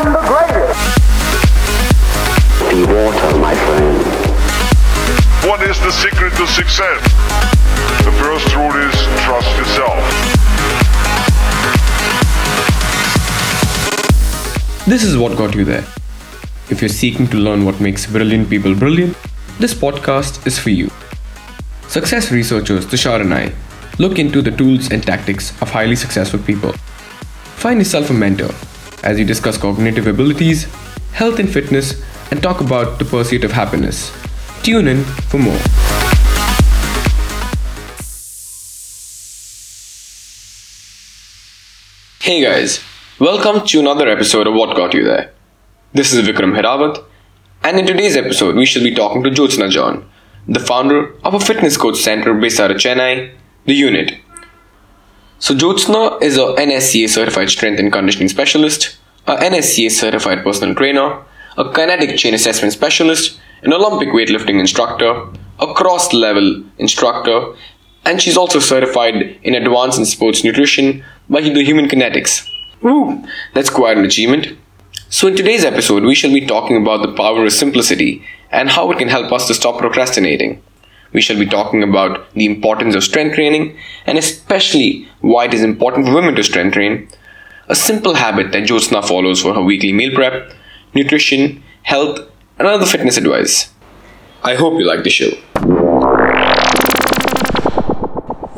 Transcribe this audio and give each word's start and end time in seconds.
am 0.00 0.12
the 0.12 0.24
greatest. 0.32 0.80
Be 2.70 2.80
water, 2.92 3.38
my 3.38 3.54
friend. 3.54 3.98
What 5.48 5.62
is 5.62 5.78
the 5.80 5.92
secret 5.92 6.32
to 6.36 6.46
success? 6.46 7.02
The 8.06 8.12
first 8.22 8.54
rule 8.54 8.76
is 8.88 8.94
trust 9.24 9.50
yourself. 9.58 10.00
This 14.86 15.04
is 15.04 15.16
what 15.16 15.36
got 15.36 15.54
you 15.54 15.64
there. 15.64 15.84
If 16.70 16.80
you're 16.80 16.88
seeking 16.88 17.26
to 17.28 17.36
learn 17.36 17.64
what 17.64 17.80
makes 17.80 18.06
brilliant 18.06 18.48
people 18.48 18.74
brilliant, 18.74 19.16
this 19.58 19.74
podcast 19.74 20.46
is 20.46 20.58
for 20.58 20.70
you. 20.70 20.90
Success 21.88 22.30
researchers 22.32 22.86
Tushar 22.86 23.20
and 23.20 23.34
I 23.34 23.52
look 23.98 24.18
into 24.18 24.40
the 24.40 24.52
tools 24.52 24.90
and 24.90 25.02
tactics 25.02 25.50
of 25.60 25.70
highly 25.70 25.96
successful 25.96 26.40
people. 26.40 26.72
Find 27.64 27.78
yourself 27.80 28.08
a 28.08 28.14
mentor 28.14 28.54
as 29.02 29.16
we 29.16 29.24
discuss 29.24 29.56
cognitive 29.56 30.06
abilities, 30.06 30.64
health 31.12 31.38
and 31.38 31.50
fitness, 31.50 32.02
and 32.30 32.42
talk 32.42 32.60
about 32.60 32.98
the 32.98 33.04
pursuit 33.04 33.44
of 33.44 33.52
happiness. 33.52 34.12
Tune 34.62 34.88
in 34.88 35.04
for 35.04 35.38
more. 35.38 35.58
Hey 42.22 42.42
guys, 42.42 42.80
welcome 43.18 43.66
to 43.66 43.80
another 43.80 44.08
episode 44.08 44.46
of 44.46 44.54
What 44.54 44.76
Got 44.76 44.94
You 44.94 45.04
There. 45.04 45.32
This 45.92 46.12
is 46.12 46.28
Vikram 46.28 46.56
Hirawat, 46.56 47.02
and 47.64 47.78
in 47.78 47.86
today's 47.86 48.16
episode, 48.16 48.54
we 48.54 48.66
shall 48.66 48.82
be 48.82 48.94
talking 48.94 49.22
to 49.24 49.30
Jyotsna 49.30 49.70
John, 49.70 50.08
the 50.46 50.60
founder 50.60 51.14
of 51.24 51.34
a 51.34 51.40
fitness 51.40 51.76
coach 51.76 51.96
center 51.96 52.34
based 52.34 52.60
out 52.60 52.70
of 52.70 52.76
Chennai, 52.76 53.34
The 53.64 53.74
Unit. 53.74 54.12
So, 55.42 55.54
Jyotsna 55.54 56.20
is 56.20 56.36
a 56.36 56.52
NSCA 56.58 57.08
certified 57.08 57.48
strength 57.48 57.80
and 57.80 57.90
conditioning 57.90 58.28
specialist, 58.28 58.98
a 59.26 59.36
NSCA 59.36 59.90
certified 59.90 60.44
personal 60.44 60.74
trainer, 60.74 61.24
a 61.56 61.72
kinetic 61.72 62.18
chain 62.18 62.34
assessment 62.34 62.74
specialist, 62.74 63.40
an 63.62 63.72
Olympic 63.72 64.10
weightlifting 64.10 64.60
instructor, 64.60 65.28
a 65.58 65.72
cross 65.72 66.12
level 66.12 66.62
instructor, 66.76 67.54
and 68.04 68.20
she's 68.20 68.36
also 68.36 68.58
certified 68.58 69.14
in 69.42 69.54
advanced 69.54 69.98
in 69.98 70.04
sports 70.04 70.44
nutrition 70.44 71.02
by 71.30 71.40
the 71.40 71.64
Human 71.64 71.88
Kinetics. 71.88 72.46
Woo! 72.82 73.24
That's 73.54 73.70
quite 73.70 73.96
an 73.96 74.04
achievement. 74.04 74.58
So, 75.08 75.26
in 75.26 75.36
today's 75.36 75.64
episode, 75.64 76.02
we 76.02 76.14
shall 76.14 76.34
be 76.34 76.46
talking 76.46 76.76
about 76.76 77.00
the 77.00 77.14
power 77.14 77.46
of 77.46 77.52
simplicity 77.54 78.22
and 78.50 78.68
how 78.68 78.90
it 78.90 78.98
can 78.98 79.08
help 79.08 79.32
us 79.32 79.46
to 79.46 79.54
stop 79.54 79.78
procrastinating. 79.78 80.62
We 81.12 81.20
shall 81.20 81.38
be 81.38 81.46
talking 81.46 81.82
about 81.82 82.32
the 82.34 82.46
importance 82.46 82.94
of 82.94 83.02
strength 83.02 83.34
training 83.34 83.76
and 84.06 84.16
especially 84.16 85.08
why 85.20 85.46
it 85.46 85.54
is 85.54 85.62
important 85.62 86.06
for 86.06 86.14
women 86.14 86.34
to 86.36 86.44
strength 86.44 86.74
train, 86.74 87.08
a 87.68 87.74
simple 87.74 88.14
habit 88.14 88.52
that 88.52 88.64
Jyotsna 88.64 89.06
follows 89.06 89.42
for 89.42 89.54
her 89.54 89.62
weekly 89.62 89.92
meal 89.92 90.14
prep, 90.14 90.52
nutrition, 90.94 91.62
health, 91.82 92.20
and 92.58 92.68
other 92.68 92.86
fitness 92.86 93.16
advice. 93.16 93.72
I 94.42 94.54
hope 94.54 94.78
you 94.78 94.86
like 94.86 95.04
the 95.04 95.10
show. 95.10 95.30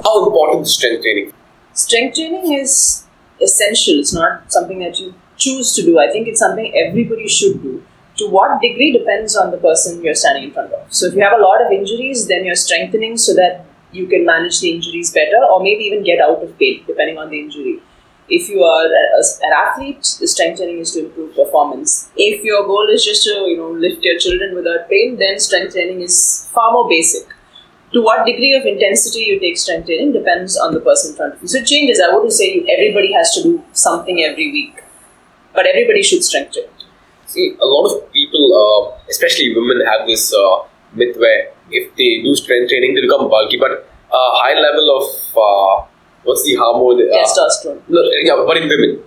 How 0.04 0.26
important 0.26 0.66
is 0.66 0.74
strength 0.74 1.02
training? 1.02 1.32
strength 1.74 2.16
training 2.16 2.52
is 2.52 3.04
essential. 3.40 3.98
It's 3.98 4.12
not 4.12 4.52
something 4.52 4.78
that 4.80 4.98
you 4.98 5.14
choose 5.36 5.74
to 5.76 5.82
do. 5.82 5.98
I 5.98 6.10
think 6.10 6.28
it's 6.28 6.40
something 6.40 6.72
everybody 6.76 7.28
should 7.28 7.62
do. 7.62 7.82
To 8.18 8.28
what 8.28 8.60
degree 8.60 8.92
depends 8.92 9.36
on 9.36 9.50
the 9.50 9.56
person 9.56 10.02
you're 10.02 10.14
standing 10.14 10.44
in 10.44 10.52
front 10.52 10.72
of. 10.72 10.86
So 10.92 11.06
if 11.06 11.14
you 11.14 11.22
have 11.22 11.38
a 11.38 11.42
lot 11.42 11.64
of 11.64 11.72
injuries, 11.72 12.26
then 12.28 12.44
you're 12.44 12.54
strengthening 12.54 13.16
so 13.16 13.34
that 13.34 13.64
you 13.90 14.06
can 14.06 14.24
manage 14.24 14.60
the 14.60 14.70
injuries 14.70 15.12
better 15.12 15.40
or 15.50 15.62
maybe 15.62 15.84
even 15.84 16.02
get 16.04 16.20
out 16.20 16.42
of 16.42 16.58
pain 16.58 16.82
depending 16.86 17.18
on 17.18 17.30
the 17.30 17.40
injury. 17.40 17.80
If 18.28 18.48
you 18.48 18.62
are 18.62 18.86
a- 18.86 19.22
an 19.46 19.52
athlete, 19.64 20.02
the 20.20 20.28
strength 20.28 20.58
training 20.58 20.78
is 20.78 20.92
to 20.92 21.00
improve 21.06 21.34
performance. 21.34 22.10
If 22.16 22.44
your 22.44 22.64
goal 22.66 22.86
is 22.96 23.04
just 23.04 23.24
to 23.24 23.34
you 23.50 23.56
know 23.56 23.70
lift 23.70 24.04
your 24.04 24.18
children 24.18 24.54
without 24.54 24.88
pain, 24.90 25.16
then 25.18 25.38
strength 25.38 25.72
training 25.74 26.00
is 26.02 26.16
far 26.54 26.72
more 26.72 26.88
basic 26.88 27.26
to 27.94 28.02
what 28.02 28.24
degree 28.26 28.54
of 28.58 28.64
intensity 28.66 29.20
you 29.30 29.38
take 29.40 29.58
strength 29.58 29.86
training 29.86 30.12
depends 30.12 30.56
on 30.58 30.72
the 30.74 30.80
person 30.80 31.10
in 31.12 31.16
front 31.16 31.34
of 31.34 31.42
you. 31.42 31.48
So 31.48 31.58
it 31.58 31.66
changes. 31.66 32.00
I 32.00 32.12
wouldn't 32.14 32.32
say 32.32 32.50
everybody 32.76 33.12
has 33.12 33.34
to 33.36 33.42
do 33.42 33.64
something 33.72 34.22
every 34.24 34.50
week, 34.52 34.82
but 35.54 35.66
everybody 35.66 36.02
should 36.02 36.24
strength 36.24 36.54
train. 36.54 36.71
See, 37.32 37.56
a 37.60 37.64
lot 37.66 37.84
of 37.90 38.12
people, 38.12 38.44
uh, 38.62 38.80
especially 39.08 39.54
women, 39.56 39.80
have 39.86 40.06
this 40.06 40.32
uh, 40.34 40.64
myth 40.92 41.16
where 41.16 41.52
if 41.70 41.88
they 41.96 42.10
do 42.22 42.34
strength 42.36 42.68
training, 42.68 42.94
they 42.94 43.00
become 43.00 43.28
bulky. 43.32 43.56
But 43.58 43.88
uh, 44.12 44.30
high 44.44 44.56
level 44.60 44.86
of 44.98 45.04
uh, 45.32 45.72
what's 46.24 46.44
the 46.44 46.54
hormone? 46.60 47.00
Uh, 47.00 47.16
Testosterone. 47.24 47.80
No, 47.88 48.00
yeah, 48.28 48.36
but 48.46 48.56
in 48.60 48.68
women. 48.68 49.00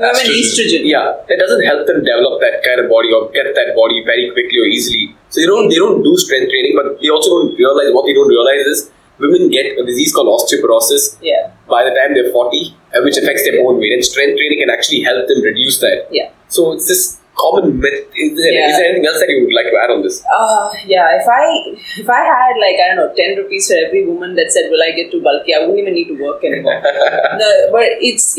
Women, 0.00 0.32
estrogen. 0.32 0.84
Yeah, 0.88 1.24
it 1.28 1.36
doesn't 1.40 1.62
help 1.64 1.86
them 1.86 2.00
develop 2.04 2.40
that 2.40 2.64
kind 2.64 2.80
of 2.80 2.88
body 2.88 3.12
or 3.12 3.28
get 3.32 3.44
that 3.54 3.72
body 3.76 4.00
very 4.04 4.30
quickly 4.32 4.58
or 4.60 4.64
easily. 4.64 5.14
So 5.28 5.40
they 5.40 5.46
don't 5.46 5.68
they 5.68 5.76
don't 5.76 6.02
do 6.02 6.16
strength 6.16 6.48
training, 6.52 6.72
but 6.76 7.00
they 7.00 7.08
also 7.08 7.28
don't 7.36 7.52
realize 7.56 7.92
what 7.92 8.06
they 8.08 8.14
don't 8.16 8.28
realize 8.28 8.64
is 8.64 8.90
women 9.18 9.50
get 9.50 9.76
a 9.76 9.84
disease 9.84 10.14
called 10.14 10.28
osteoporosis 10.32 11.18
Yeah, 11.20 11.52
by 11.68 11.84
the 11.84 11.92
time 11.92 12.14
they're 12.16 12.32
40, 12.32 12.76
uh, 12.96 13.04
which 13.04 13.18
affects 13.18 13.44
their 13.44 13.60
bone 13.62 13.76
weight. 13.78 13.92
And 13.92 14.02
strength 14.02 14.38
training 14.40 14.60
can 14.64 14.70
actually 14.70 15.02
help 15.02 15.28
them 15.28 15.42
reduce 15.42 15.80
that. 15.80 16.08
yeah. 16.10 16.30
So 16.48 16.72
it's 16.72 16.88
this 16.88 17.19
common 17.42 17.80
myth. 17.80 18.06
Is 18.16 18.36
there, 18.38 18.52
Yeah. 18.52 18.68
is 18.70 18.76
there 18.78 18.86
anything 18.90 19.06
else 19.10 19.20
that 19.20 19.30
you 19.32 19.38
would 19.44 19.56
like 19.58 19.68
to 19.72 19.76
add 19.82 19.90
on 19.96 20.02
this? 20.06 20.20
Uh, 20.38 20.68
yeah, 20.86 21.16
if 21.20 21.26
I 21.26 21.44
if 22.02 22.08
I 22.18 22.20
had 22.32 22.54
like 22.64 22.76
I 22.84 22.86
don't 22.92 23.00
know 23.02 23.10
ten 23.16 23.36
rupees 23.40 23.68
for 23.72 23.78
every 23.86 24.04
woman 24.10 24.34
that 24.40 24.52
said, 24.56 24.70
"Will 24.74 24.84
I 24.88 24.90
get 25.00 25.10
too 25.14 25.22
bulky?" 25.28 25.54
I 25.54 25.60
wouldn't 25.64 25.80
even 25.84 25.94
need 26.00 26.08
to 26.12 26.18
work 26.22 26.44
anymore. 26.44 26.80
the, 27.42 27.50
but 27.72 27.88
it's 28.10 28.36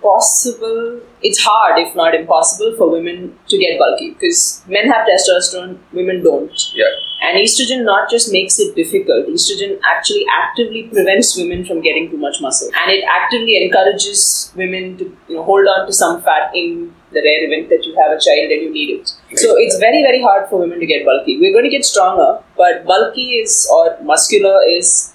impossible. 0.00 1.00
It's 1.22 1.38
hard, 1.42 1.78
if 1.78 1.94
not 1.94 2.14
impossible, 2.14 2.74
for 2.76 2.90
women 2.90 3.36
to 3.48 3.58
get 3.58 3.78
bulky 3.78 4.10
because 4.10 4.62
men 4.66 4.88
have 4.88 5.06
testosterone, 5.06 5.78
women 5.92 6.22
don't. 6.22 6.50
Yeah. 6.74 6.84
And 7.22 7.38
estrogen 7.38 7.84
not 7.84 8.08
just 8.08 8.32
makes 8.32 8.58
it 8.58 8.74
difficult, 8.74 9.26
estrogen 9.26 9.78
actually 9.84 10.24
actively 10.42 10.84
prevents 10.84 11.36
women 11.36 11.66
from 11.66 11.82
getting 11.82 12.10
too 12.10 12.16
much 12.16 12.40
muscle. 12.40 12.70
And 12.82 12.90
it 12.90 13.04
actively 13.04 13.62
encourages 13.62 14.52
women 14.56 14.96
to 14.96 15.04
you 15.28 15.36
know, 15.36 15.44
hold 15.44 15.66
on 15.66 15.86
to 15.86 15.92
some 15.92 16.22
fat 16.22 16.50
in 16.54 16.94
the 17.12 17.20
rare 17.20 17.44
event 17.44 17.68
that 17.68 17.84
you 17.84 17.94
have 17.96 18.12
a 18.12 18.20
child 18.20 18.50
and 18.50 18.62
you 18.62 18.72
need 18.72 19.00
it. 19.00 19.08
So 19.36 19.56
it's 19.58 19.76
very, 19.78 20.02
very 20.02 20.22
hard 20.22 20.48
for 20.48 20.60
women 20.60 20.80
to 20.80 20.86
get 20.86 21.04
bulky. 21.04 21.38
We're 21.38 21.52
going 21.52 21.64
to 21.64 21.70
get 21.70 21.84
stronger, 21.84 22.42
but 22.56 22.86
bulky 22.86 23.32
is, 23.32 23.68
or 23.70 23.98
muscular 24.02 24.56
is 24.66 25.12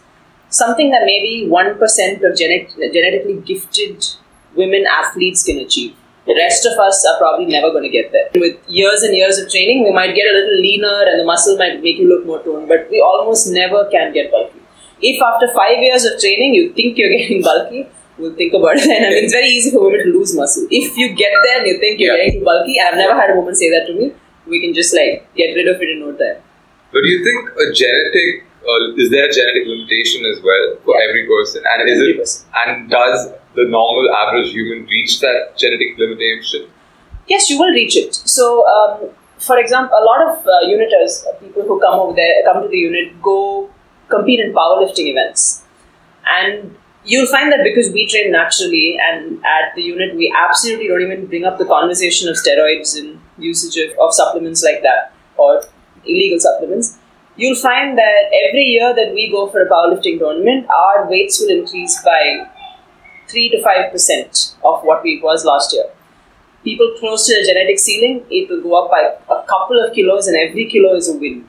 something 0.49 0.91
that 0.91 1.01
maybe 1.05 1.49
1% 1.49 2.29
of 2.29 2.37
genet- 2.37 2.69
genetically 2.93 3.41
gifted 3.41 4.05
women 4.55 4.85
athletes 4.87 5.43
can 5.43 5.57
achieve. 5.59 5.95
The 6.25 6.33
rest 6.35 6.65
of 6.65 6.77
us 6.79 7.05
are 7.05 7.17
probably 7.19 7.45
never 7.45 7.69
going 7.71 7.83
to 7.83 7.89
get 7.89 8.11
there. 8.11 8.29
With 8.35 8.57
years 8.67 9.03
and 9.03 9.15
years 9.15 9.37
of 9.37 9.49
training, 9.51 9.83
we 9.83 9.91
might 9.93 10.15
get 10.15 10.25
a 10.25 10.33
little 10.33 10.59
leaner 10.59 11.03
and 11.07 11.19
the 11.19 11.25
muscle 11.25 11.55
might 11.57 11.81
make 11.83 11.97
you 11.97 12.07
look 12.09 12.25
more 12.25 12.41
toned, 12.43 12.67
but 12.67 12.87
we 12.89 12.99
almost 13.01 13.51
never 13.51 13.87
can 13.91 14.11
get 14.13 14.31
bulky. 14.31 14.59
If 15.01 15.21
after 15.21 15.47
five 15.53 15.77
years 15.77 16.03
of 16.05 16.19
training 16.19 16.55
you 16.55 16.73
think 16.73 16.97
you're 16.97 17.11
getting 17.17 17.43
bulky, 17.43 17.87
we'll 18.17 18.33
think 18.35 18.53
about 18.53 18.77
it 18.77 18.85
then. 18.87 19.05
I 19.05 19.09
mean, 19.09 19.23
it's 19.25 19.33
very 19.33 19.49
easy 19.49 19.69
for 19.69 19.83
women 19.83 20.01
to 20.05 20.11
lose 20.17 20.35
muscle. 20.35 20.65
If 20.71 20.97
you 20.97 21.09
get 21.13 21.31
there 21.43 21.59
and 21.59 21.67
you 21.67 21.79
think 21.79 21.99
you're 21.99 22.17
Yeah. 22.17 22.25
getting 22.25 22.39
too 22.39 22.45
bulky, 22.45 22.79
I've 22.81 22.95
never 22.95 23.13
had 23.13 23.29
a 23.29 23.35
woman 23.35 23.53
say 23.53 23.69
that 23.69 23.85
to 23.87 23.93
me. 23.93 24.13
We 24.47 24.59
can 24.61 24.73
just 24.73 24.95
like 24.95 25.27
get 25.35 25.53
rid 25.53 25.67
of 25.67 25.79
it 25.81 25.89
in 25.89 25.99
no 25.99 26.11
time. 26.13 26.41
But 26.91 27.01
do 27.03 27.07
you 27.09 27.21
think 27.23 27.49
a 27.53 27.73
genetic 27.73 28.45
uh, 28.65 28.97
is 28.97 29.11
there 29.11 29.29
a 29.29 29.31
genetic 29.31 29.67
limitation 29.67 30.25
as 30.25 30.41
well 30.41 30.77
for 30.83 30.97
Yeah. 30.97 31.05
every 31.09 31.27
person? 31.27 31.61
And 31.69 31.89
is 31.89 31.99
it 32.01 32.17
100%. 32.17 32.45
and 32.65 32.89
does 32.89 33.29
the 33.55 33.65
normal 33.67 34.13
average 34.15 34.51
human 34.51 34.85
reach 34.85 35.19
that 35.21 35.57
genetic 35.57 35.97
limitation? 35.97 36.67
Yes, 37.27 37.49
you 37.49 37.57
will 37.57 37.71
reach 37.71 37.97
it. 37.97 38.13
So, 38.13 38.67
um, 38.67 39.09
for 39.39 39.57
example, 39.57 39.97
a 39.97 40.05
lot 40.05 40.21
of 40.29 40.45
uh, 40.45 40.67
uniters, 40.67 41.25
uh, 41.27 41.33
people 41.39 41.63
who 41.63 41.79
come 41.79 41.99
over 41.99 42.15
there, 42.15 42.43
come 42.45 42.61
to 42.63 42.69
the 42.69 42.77
unit, 42.77 43.21
go 43.21 43.69
compete 44.09 44.39
in 44.39 44.53
powerlifting 44.53 45.07
events, 45.07 45.63
and 46.25 46.75
you'll 47.03 47.27
find 47.27 47.51
that 47.51 47.61
because 47.63 47.91
we 47.93 48.07
train 48.07 48.31
naturally, 48.31 48.97
and 49.01 49.37
at 49.45 49.75
the 49.75 49.81
unit 49.81 50.15
we 50.15 50.33
absolutely 50.37 50.87
don't 50.87 51.01
even 51.01 51.25
bring 51.25 51.45
up 51.45 51.57
the 51.57 51.65
conversation 51.65 52.29
of 52.29 52.35
steroids 52.35 52.97
and 52.97 53.19
usage 53.37 53.77
of, 53.77 53.97
of 53.99 54.13
supplements 54.13 54.63
like 54.63 54.81
that 54.83 55.13
or 55.37 55.63
illegal 56.05 56.39
supplements. 56.39 56.97
You'll 57.37 57.59
find 57.59 57.97
that 57.97 58.31
every 58.47 58.63
year 58.63 58.93
that 58.95 59.13
we 59.13 59.29
go 59.29 59.47
for 59.49 59.61
a 59.61 59.69
powerlifting 59.69 60.19
tournament, 60.19 60.67
our 60.69 61.09
weights 61.09 61.39
will 61.39 61.49
increase 61.49 62.01
by 62.03 62.47
three 63.27 63.49
to 63.49 63.61
five 63.63 63.91
percent 63.91 64.55
of 64.63 64.81
what 64.83 65.03
we 65.03 65.19
was 65.21 65.45
last 65.45 65.73
year 65.73 65.85
people 66.65 66.91
close 66.99 67.25
to 67.27 67.33
the 67.37 67.45
genetic 67.47 67.79
ceiling, 67.79 68.25
it 68.29 68.49
will 68.49 68.61
go 68.61 68.73
up 68.81 68.91
by 68.91 69.01
a 69.33 69.43
couple 69.47 69.79
of 69.79 69.93
kilos, 69.93 70.27
and 70.27 70.35
every 70.35 70.65
kilo 70.65 70.95
is 70.95 71.07
a 71.07 71.17
win. 71.17 71.47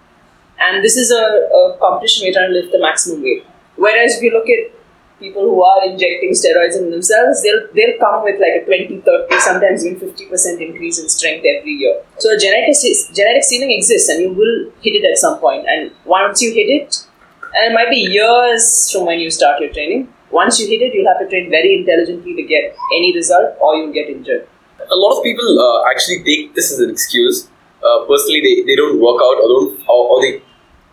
And 0.60 0.84
this 0.84 0.96
is 0.96 1.10
a, 1.10 1.24
a 1.60 1.76
competition 1.80 2.26
we're 2.26 2.34
trying 2.34 2.52
to 2.52 2.56
lift 2.60 2.72
the 2.72 2.80
maximum 2.80 3.22
weight. 3.22 3.44
Whereas 3.76 4.16
if 4.16 4.22
you 4.22 4.30
look 4.30 4.48
at 4.48 4.72
people 5.18 5.42
who 5.42 5.62
are 5.64 5.84
injecting 5.86 6.32
steroids 6.32 6.76
in 6.76 6.90
themselves, 6.90 7.42
they'll 7.42 7.64
they'll 7.74 7.98
come 7.98 8.22
with 8.24 8.40
like 8.40 8.62
a 8.62 8.64
20, 8.64 9.00
30, 9.00 9.40
sometimes 9.40 9.84
even 9.86 10.00
50% 10.00 10.60
increase 10.68 10.98
in 10.98 11.08
strength 11.08 11.44
every 11.44 11.72
year. 11.72 12.00
So 12.18 12.34
a 12.34 12.38
genetic, 12.38 12.76
genetic 13.12 13.44
ceiling 13.44 13.72
exists 13.72 14.08
and 14.08 14.22
you 14.22 14.32
will 14.32 14.72
hit 14.80 14.96
it 15.00 15.10
at 15.10 15.18
some 15.18 15.38
point. 15.38 15.66
And 15.68 15.92
once 16.04 16.40
you 16.40 16.52
hit 16.52 16.68
it, 16.78 17.06
and 17.54 17.72
it 17.72 17.74
might 17.74 17.90
be 17.90 17.96
years 17.96 18.90
from 18.92 19.06
when 19.06 19.20
you 19.20 19.30
start 19.30 19.60
your 19.60 19.72
training, 19.72 20.12
once 20.30 20.58
you 20.60 20.66
hit 20.68 20.82
it, 20.82 20.94
you'll 20.94 21.08
have 21.08 21.20
to 21.20 21.28
train 21.28 21.50
very 21.50 21.74
intelligently 21.78 22.34
to 22.34 22.42
get 22.42 22.76
any 22.96 23.14
result 23.14 23.56
or 23.60 23.76
you'll 23.76 23.92
get 23.92 24.08
injured. 24.08 24.46
a 24.94 24.96
lot 25.02 25.12
of 25.18 25.22
people 25.24 25.48
uh, 25.66 25.90
actually 25.90 26.18
take 26.24 26.54
this 26.54 26.72
as 26.72 26.78
an 26.80 26.90
excuse. 26.90 27.48
Uh, 27.82 28.04
personally, 28.08 28.40
they, 28.46 28.54
they 28.68 28.76
don't 28.76 29.00
work 29.00 29.20
out 29.28 29.36
or 29.42 29.48
don't 29.54 29.80
or, 29.88 30.00
or 30.12 30.20
they 30.22 30.42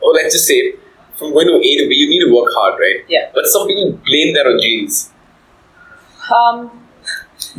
or 0.02 0.12
let's 0.14 0.34
just 0.36 0.48
say 0.48 0.74
from 1.18 1.32
going 1.34 1.48
to 1.48 1.56
A 1.56 1.72
to 1.82 1.86
B, 1.90 1.96
you 1.96 2.08
need 2.10 2.24
to 2.26 2.32
work 2.36 2.50
hard, 2.56 2.80
right? 2.80 3.04
Yeah. 3.08 3.30
But 3.34 3.46
some 3.48 3.68
people 3.68 3.92
blame 4.06 4.34
that 4.36 4.46
on 4.48 4.60
genes. 4.62 5.12
Um, 6.36 6.80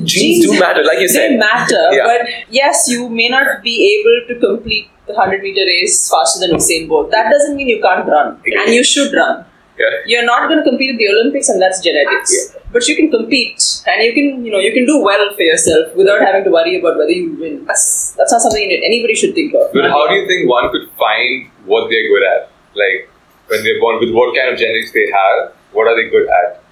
Genes, 0.03 0.47
do 0.47 0.59
matter, 0.59 0.82
like 0.82 0.99
you 1.00 1.09
they 1.09 1.15
said. 1.15 1.38
matter, 1.38 1.82
Yeah. 1.93 2.05
but 2.06 2.29
yes, 2.49 2.88
you 2.88 3.09
may 3.09 3.29
not 3.29 3.62
be 3.62 3.75
able 3.94 4.17
to 4.29 4.41
complete 4.41 4.88
the 5.06 5.12
100 5.12 5.43
meter 5.43 5.65
race 5.67 6.11
faster 6.11 6.41
than 6.47 6.56
Usain 6.56 6.88
Bolt. 6.88 7.11
That 7.11 7.31
doesn't 7.31 7.55
mean 7.56 7.69
you 7.69 7.81
can't 7.82 8.09
run, 8.09 8.41
and 8.44 8.75
you 8.75 8.82
should 8.82 9.12
run. 9.12 9.44
Yeah. 9.79 9.91
You're 10.06 10.25
not 10.25 10.49
going 10.49 10.62
to 10.62 10.69
compete 10.69 10.94
at 10.94 10.99
the 10.99 11.09
Olympics, 11.09 11.49
and 11.49 11.61
that's 11.61 11.81
genetics. 11.81 12.31
Yeah. 12.32 12.61
But 12.73 12.87
you 12.87 12.94
can 12.97 13.11
compete, 13.11 13.62
and 13.87 14.03
you 14.03 14.12
can, 14.15 14.44
you 14.44 14.53
know, 14.53 14.59
you 14.59 14.73
can 14.73 14.87
do 14.87 15.03
well 15.03 15.35
for 15.35 15.43
yourself 15.43 15.94
without 15.97 16.21
having 16.21 16.44
to 16.44 16.50
worry 16.50 16.79
about 16.79 16.97
whether 16.97 17.11
you 17.11 17.35
win. 17.35 17.65
That's 17.67 18.15
that's 18.19 18.32
not 18.32 18.41
something 18.41 18.62
anybody 18.62 19.15
should 19.15 19.35
think 19.35 19.55
of. 19.55 19.73
But 19.73 19.91
how 19.91 20.06
do 20.09 20.15
you 20.15 20.26
think 20.26 20.49
one 20.49 20.71
could 20.71 20.88
find 20.99 21.50
what 21.67 21.88
they're 21.91 22.09
good 22.09 22.23
at? 22.23 22.50
Like 22.75 23.11
when 23.49 23.62
they're 23.65 23.81
born, 23.81 24.00
with 24.00 24.15
what 24.15 24.35
kind 24.37 24.53
of 24.53 24.59
genetics 24.59 24.93
they 24.93 25.06
have, 25.11 25.55
what 25.73 25.87
are 25.87 25.97
they 25.97 26.09
good 26.09 26.29
at? 26.29 26.62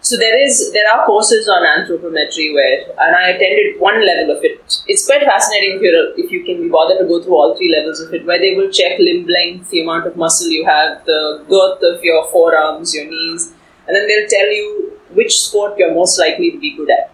So 0.00 0.16
there 0.16 0.38
is 0.40 0.72
there 0.72 0.88
are 0.92 1.04
courses 1.04 1.48
on 1.48 1.64
anthropometry 1.64 2.54
where, 2.54 2.84
and 2.98 3.16
I 3.16 3.30
attended 3.30 3.80
one 3.80 4.04
level 4.04 4.36
of 4.36 4.44
it. 4.44 4.55
It's 4.88 5.06
quite 5.06 5.22
fascinating 5.22 5.76
if 5.76 5.82
you're 5.82 6.18
if 6.18 6.32
you 6.32 6.44
can 6.44 6.60
be 6.60 6.68
bothered 6.68 6.98
to 6.98 7.06
go 7.06 7.22
through 7.22 7.36
all 7.36 7.56
three 7.56 7.72
levels 7.72 8.00
of 8.00 8.12
it, 8.12 8.26
where 8.26 8.38
they 8.38 8.54
will 8.56 8.70
check 8.70 8.98
limb 8.98 9.26
length, 9.26 9.70
the 9.70 9.82
amount 9.82 10.06
of 10.08 10.16
muscle 10.16 10.48
you 10.48 10.64
have, 10.66 11.04
the 11.04 11.44
girth 11.48 11.82
of 11.82 12.02
your 12.02 12.26
forearms, 12.32 12.94
your 12.94 13.04
knees, 13.04 13.52
and 13.86 13.94
then 13.96 14.08
they'll 14.08 14.28
tell 14.28 14.50
you 14.52 14.98
which 15.10 15.38
sport 15.40 15.78
you're 15.78 15.94
most 15.94 16.18
likely 16.18 16.50
to 16.50 16.58
be 16.58 16.76
good 16.76 16.90
at. 16.90 17.12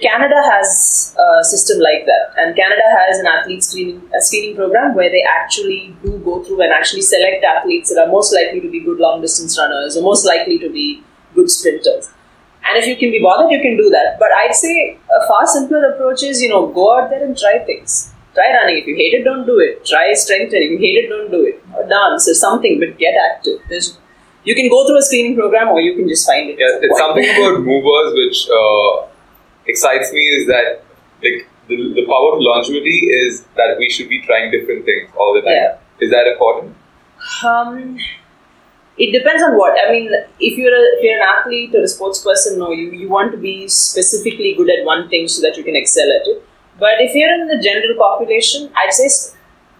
Canada 0.00 0.42
has 0.44 1.16
a 1.18 1.44
system 1.44 1.78
like 1.78 2.04
that, 2.04 2.34
and 2.36 2.54
Canada 2.56 2.82
has 2.98 3.18
an 3.18 3.26
athlete 3.26 3.64
screening 3.64 4.02
a 4.14 4.20
screening 4.20 4.56
program 4.56 4.94
where 4.94 5.10
they 5.10 5.22
actually 5.22 5.96
do 6.02 6.18
go 6.18 6.42
through 6.44 6.62
and 6.62 6.72
actually 6.72 7.02
select 7.02 7.44
athletes 7.44 7.90
that 7.90 8.00
are 8.04 8.10
most 8.12 8.32
likely 8.34 8.60
to 8.60 8.70
be 8.70 8.80
good 8.80 8.98
long 8.98 9.20
distance 9.20 9.58
runners 9.58 9.96
or 9.96 10.02
most 10.02 10.26
likely 10.26 10.58
to 10.58 10.70
be 10.70 11.02
good 11.34 11.50
sprinters. 11.50 12.10
And 12.68 12.78
if 12.78 12.86
you 12.86 12.96
can 12.96 13.10
be 13.10 13.20
bothered, 13.22 13.50
you 13.50 13.60
can 13.60 13.76
do 13.76 13.88
that. 13.90 14.18
But 14.18 14.28
I'd 14.32 14.54
say 14.54 14.98
a 15.10 15.26
far 15.26 15.46
simpler 15.46 15.92
approach 15.92 16.22
is, 16.22 16.40
you 16.42 16.48
know, 16.48 16.66
go 16.68 16.96
out 16.96 17.10
there 17.10 17.24
and 17.24 17.36
try 17.36 17.58
things. 17.64 18.12
Try 18.34 18.52
running. 18.54 18.78
If 18.78 18.86
you 18.86 18.94
hate 18.94 19.14
it, 19.14 19.24
don't 19.24 19.46
do 19.46 19.58
it. 19.58 19.84
Try 19.84 20.12
strength 20.14 20.50
training. 20.50 20.74
If 20.74 20.80
you 20.80 20.86
hate 20.86 21.04
it, 21.04 21.08
don't 21.08 21.30
do 21.30 21.44
it. 21.44 21.62
Or 21.74 21.88
dance 21.88 22.28
or 22.28 22.34
something, 22.34 22.78
but 22.78 22.96
get 22.98 23.14
active. 23.16 23.60
There's, 23.68 23.98
you 24.44 24.54
can 24.54 24.68
go 24.68 24.86
through 24.86 24.98
a 24.98 25.02
screening 25.02 25.34
program 25.36 25.68
or 25.68 25.80
you 25.80 25.96
can 25.96 26.08
just 26.08 26.26
find 26.26 26.50
it. 26.50 26.58
Yeah, 26.58 26.78
it's 26.80 26.98
something 26.98 27.24
about 27.36 27.60
movers 27.60 28.14
which 28.14 28.48
uh, 28.48 29.08
excites 29.66 30.12
me 30.12 30.20
is 30.20 30.46
that 30.46 30.84
like 31.22 31.48
the, 31.68 31.76
the 31.94 32.06
power 32.06 32.34
of 32.34 32.40
longevity 32.40 33.10
is 33.10 33.44
that 33.56 33.76
we 33.78 33.88
should 33.90 34.08
be 34.08 34.20
trying 34.22 34.50
different 34.50 34.84
things 34.84 35.10
all 35.16 35.34
the 35.34 35.40
time. 35.40 35.52
Yeah. 35.52 35.78
Is 36.00 36.10
that 36.10 36.26
important? 36.26 36.76
Um, 37.44 37.98
it 38.98 39.12
depends 39.12 39.42
on 39.42 39.56
what. 39.56 39.78
I 39.86 39.90
mean, 39.90 40.10
if 40.40 40.58
you're 40.58 40.74
a, 40.74 40.84
if 40.96 41.02
you're 41.02 41.16
an 41.16 41.26
athlete 41.26 41.74
or 41.74 41.82
a 41.82 41.88
sports 41.88 42.22
person, 42.22 42.58
no, 42.58 42.70
you, 42.72 42.90
you 42.90 43.08
want 43.08 43.32
to 43.32 43.38
be 43.38 43.68
specifically 43.68 44.54
good 44.56 44.70
at 44.70 44.84
one 44.84 45.08
thing 45.08 45.28
so 45.28 45.40
that 45.42 45.56
you 45.56 45.64
can 45.64 45.76
excel 45.76 46.08
at 46.10 46.26
it. 46.26 46.42
But 46.78 47.00
if 47.00 47.14
you're 47.14 47.32
in 47.32 47.46
the 47.46 47.62
general 47.62 47.96
population, 47.98 48.70
I'd 48.76 48.92
say 48.92 49.08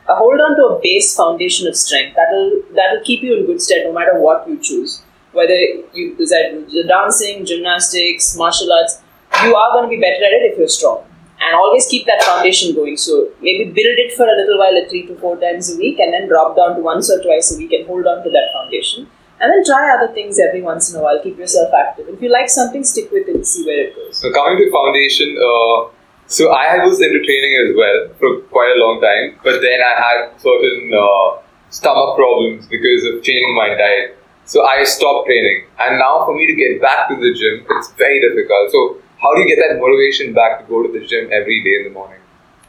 uh, 0.09 0.15
hold 0.17 0.41
on 0.41 0.57
to 0.57 0.77
a 0.77 0.81
base 0.83 1.15
foundation 1.17 1.69
of 1.69 1.77
strength. 1.77 2.17
That'll 2.17 2.63
that'll 2.75 3.05
keep 3.05 3.23
you 3.23 3.37
in 3.37 3.47
good 3.47 3.61
stead 3.61 3.85
no 3.85 3.93
matter 3.93 4.19
what 4.19 4.49
you 4.49 4.59
choose. 4.59 5.03
Whether 5.33 5.55
you 5.95 6.17
decide 6.17 6.51
to 6.51 6.67
do 6.67 6.83
dancing, 6.85 7.47
gymnastics, 7.47 8.37
martial 8.37 8.73
arts, 8.73 9.01
you 9.45 9.55
are 9.55 9.73
going 9.73 9.85
to 9.85 9.91
be 9.97 10.01
better 10.01 10.25
at 10.25 10.33
it 10.33 10.53
if 10.53 10.59
you're 10.59 10.69
strong. 10.69 11.05
And 11.41 11.57
always 11.57 11.87
keep 11.87 12.07
that 12.07 12.23
foundation 12.23 12.75
going. 12.75 12.97
So 12.97 13.31
maybe 13.41 13.65
build 13.65 13.97
it 13.97 14.13
for 14.13 14.29
a 14.29 14.37
little 14.37 14.59
while 14.59 14.77
at 14.77 14.91
three 14.91 15.07
to 15.07 15.17
four 15.17 15.41
times 15.41 15.73
a 15.75 15.77
week 15.79 15.99
and 15.99 16.13
then 16.13 16.29
drop 16.29 16.57
down 16.57 16.77
to 16.77 16.83
once 16.83 17.11
or 17.11 17.23
twice 17.23 17.55
a 17.55 17.57
week 17.57 17.73
and 17.73 17.87
hold 17.87 18.07
on 18.07 18.23
to 18.23 18.31
that 18.31 18.53
foundation. 18.53 19.09
And 19.41 19.51
then 19.51 19.65
try 19.65 19.97
other 19.97 20.13
things 20.13 20.39
every 20.39 20.61
once 20.61 20.93
in 20.93 21.01
a 21.01 21.03
while. 21.03 21.19
Keep 21.23 21.39
yourself 21.39 21.73
active. 21.73 22.09
If 22.09 22.21
you 22.21 22.31
like 22.31 22.51
something, 22.51 22.85
stick 22.85 23.11
with 23.11 23.27
it 23.27 23.47
see 23.47 23.65
where 23.65 23.89
it 23.89 23.97
goes. 23.97 24.19
So 24.19 24.31
coming 24.33 24.59
to 24.59 24.71
foundation, 24.71 25.33
uh, 25.41 25.89
so 26.27 26.53
I 26.53 26.85
was 26.85 27.01
into 27.01 27.25
training 27.25 27.55
as 27.65 27.75
well 27.75 27.99
for 28.21 28.41
quite 28.53 28.71
a 28.77 28.79
long 28.79 29.01
time, 29.01 29.41
but 29.43 29.61
then 29.61 29.81
I 29.83 29.95
had 29.99 30.41
certain 30.41 30.93
uh, 30.95 31.43
stomach 31.71 32.17
problems 32.17 32.67
because 32.67 33.03
of 33.05 33.23
changing 33.25 33.57
my 33.57 33.75
diet. 33.75 34.17
So 34.45 34.67
I 34.67 34.85
stopped 34.85 35.27
training, 35.27 35.67
and 35.79 35.99
now 35.99 36.25
for 36.27 36.35
me 36.35 36.47
to 36.47 36.55
get 36.55 36.81
back 36.83 37.09
to 37.09 37.15
the 37.17 37.33
gym, 37.35 37.67
it's 37.71 37.93
very 37.95 38.21
difficult. 38.21 38.71
So 38.71 38.99
how 39.23 39.35
do 39.35 39.43
you 39.43 39.49
get 39.49 39.61
that 39.69 39.79
motivation 39.79 40.33
back 40.33 40.61
to 40.61 40.65
go 40.67 40.83
to 40.83 40.93
the 40.93 41.05
gym 41.07 41.31
every 41.33 41.63
day 41.63 41.77
in 41.81 41.85
the 41.85 41.91
morning? 41.91 42.21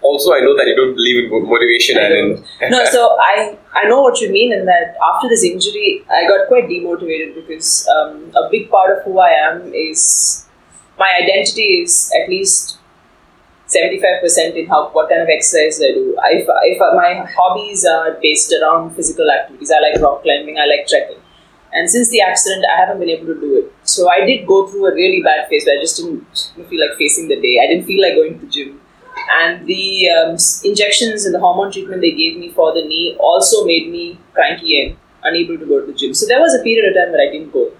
Also, 0.01 0.33
I 0.33 0.39
know 0.39 0.57
that 0.57 0.65
you 0.65 0.75
don't 0.75 0.95
believe 0.95 1.25
in 1.25 1.47
motivation 1.47 1.97
I 1.99 2.09
and 2.09 2.71
no, 2.71 2.83
so 2.85 3.17
I 3.21 3.55
I 3.73 3.87
know 3.87 4.01
what 4.01 4.19
you 4.19 4.31
mean 4.31 4.51
in 4.51 4.65
that 4.65 4.95
after 5.13 5.29
this 5.29 5.43
injury, 5.43 6.03
I 6.09 6.27
got 6.27 6.47
quite 6.47 6.67
demotivated 6.67 7.35
because 7.35 7.87
um, 7.87 8.31
a 8.35 8.49
big 8.49 8.69
part 8.71 8.97
of 8.97 9.03
who 9.03 9.19
I 9.19 9.29
am 9.29 9.71
is 9.73 10.47
my 10.97 11.11
identity 11.21 11.81
is 11.83 12.11
at 12.19 12.27
least 12.29 12.79
seventy 13.67 14.01
five 14.01 14.21
percent 14.21 14.57
in 14.57 14.67
how 14.67 14.89
what 14.89 15.09
kind 15.09 15.21
of 15.21 15.29
exercise 15.29 15.79
I 15.79 15.93
do. 15.93 16.17
If 16.31 16.49
if 16.49 16.79
my 16.79 17.23
hobbies 17.37 17.85
are 17.85 18.17
based 18.21 18.51
around 18.59 18.95
physical 18.95 19.29
activities, 19.29 19.71
I 19.71 19.79
like 19.85 20.01
rock 20.01 20.23
climbing, 20.23 20.57
I 20.57 20.65
like 20.65 20.87
trekking. 20.87 21.21
And 21.73 21.89
since 21.89 22.09
the 22.09 22.21
accident, 22.21 22.65
I 22.73 22.79
haven't 22.79 22.99
been 22.99 23.09
able 23.09 23.27
to 23.27 23.39
do 23.39 23.57
it. 23.59 23.80
So 23.93 24.09
I 24.09 24.25
did 24.25 24.47
go 24.47 24.67
through 24.67 24.85
a 24.87 24.93
really 24.93 25.21
bad 25.21 25.47
phase 25.49 25.65
where 25.65 25.77
I 25.77 25.81
just 25.81 25.97
didn't 25.97 26.25
feel 26.69 26.79
like 26.85 26.97
facing 26.97 27.27
the 27.27 27.39
day. 27.47 27.59
I 27.63 27.67
didn't 27.67 27.85
feel 27.85 28.01
like 28.01 28.15
going 28.15 28.39
to 28.39 28.45
the 28.45 28.51
gym 28.51 28.79
and 29.39 29.65
the 29.67 30.09
um, 30.09 30.37
injections 30.63 31.25
and 31.25 31.35
the 31.35 31.39
hormone 31.39 31.71
treatment 31.71 32.01
they 32.01 32.11
gave 32.11 32.37
me 32.37 32.51
for 32.51 32.73
the 32.73 32.81
knee 32.81 33.15
also 33.19 33.65
made 33.65 33.91
me 33.91 34.19
cranky 34.33 34.81
and 34.81 34.97
unable 35.23 35.57
to 35.57 35.65
go 35.65 35.79
to 35.81 35.85
the 35.91 35.93
gym. 35.93 36.13
So 36.13 36.25
there 36.25 36.39
was 36.39 36.53
a 36.59 36.63
period 36.63 36.89
of 36.89 36.95
time 36.95 37.11
where 37.11 37.27
I 37.27 37.31
didn't 37.31 37.51
go. 37.51 37.71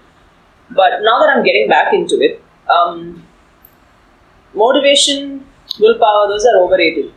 But 0.70 1.02
now 1.02 1.18
that 1.20 1.30
I'm 1.34 1.44
getting 1.44 1.68
back 1.68 1.92
into 1.92 2.20
it, 2.20 2.42
um, 2.68 3.24
motivation, 4.54 5.46
willpower, 5.78 6.28
those 6.28 6.46
are 6.46 6.58
overrated. 6.62 7.12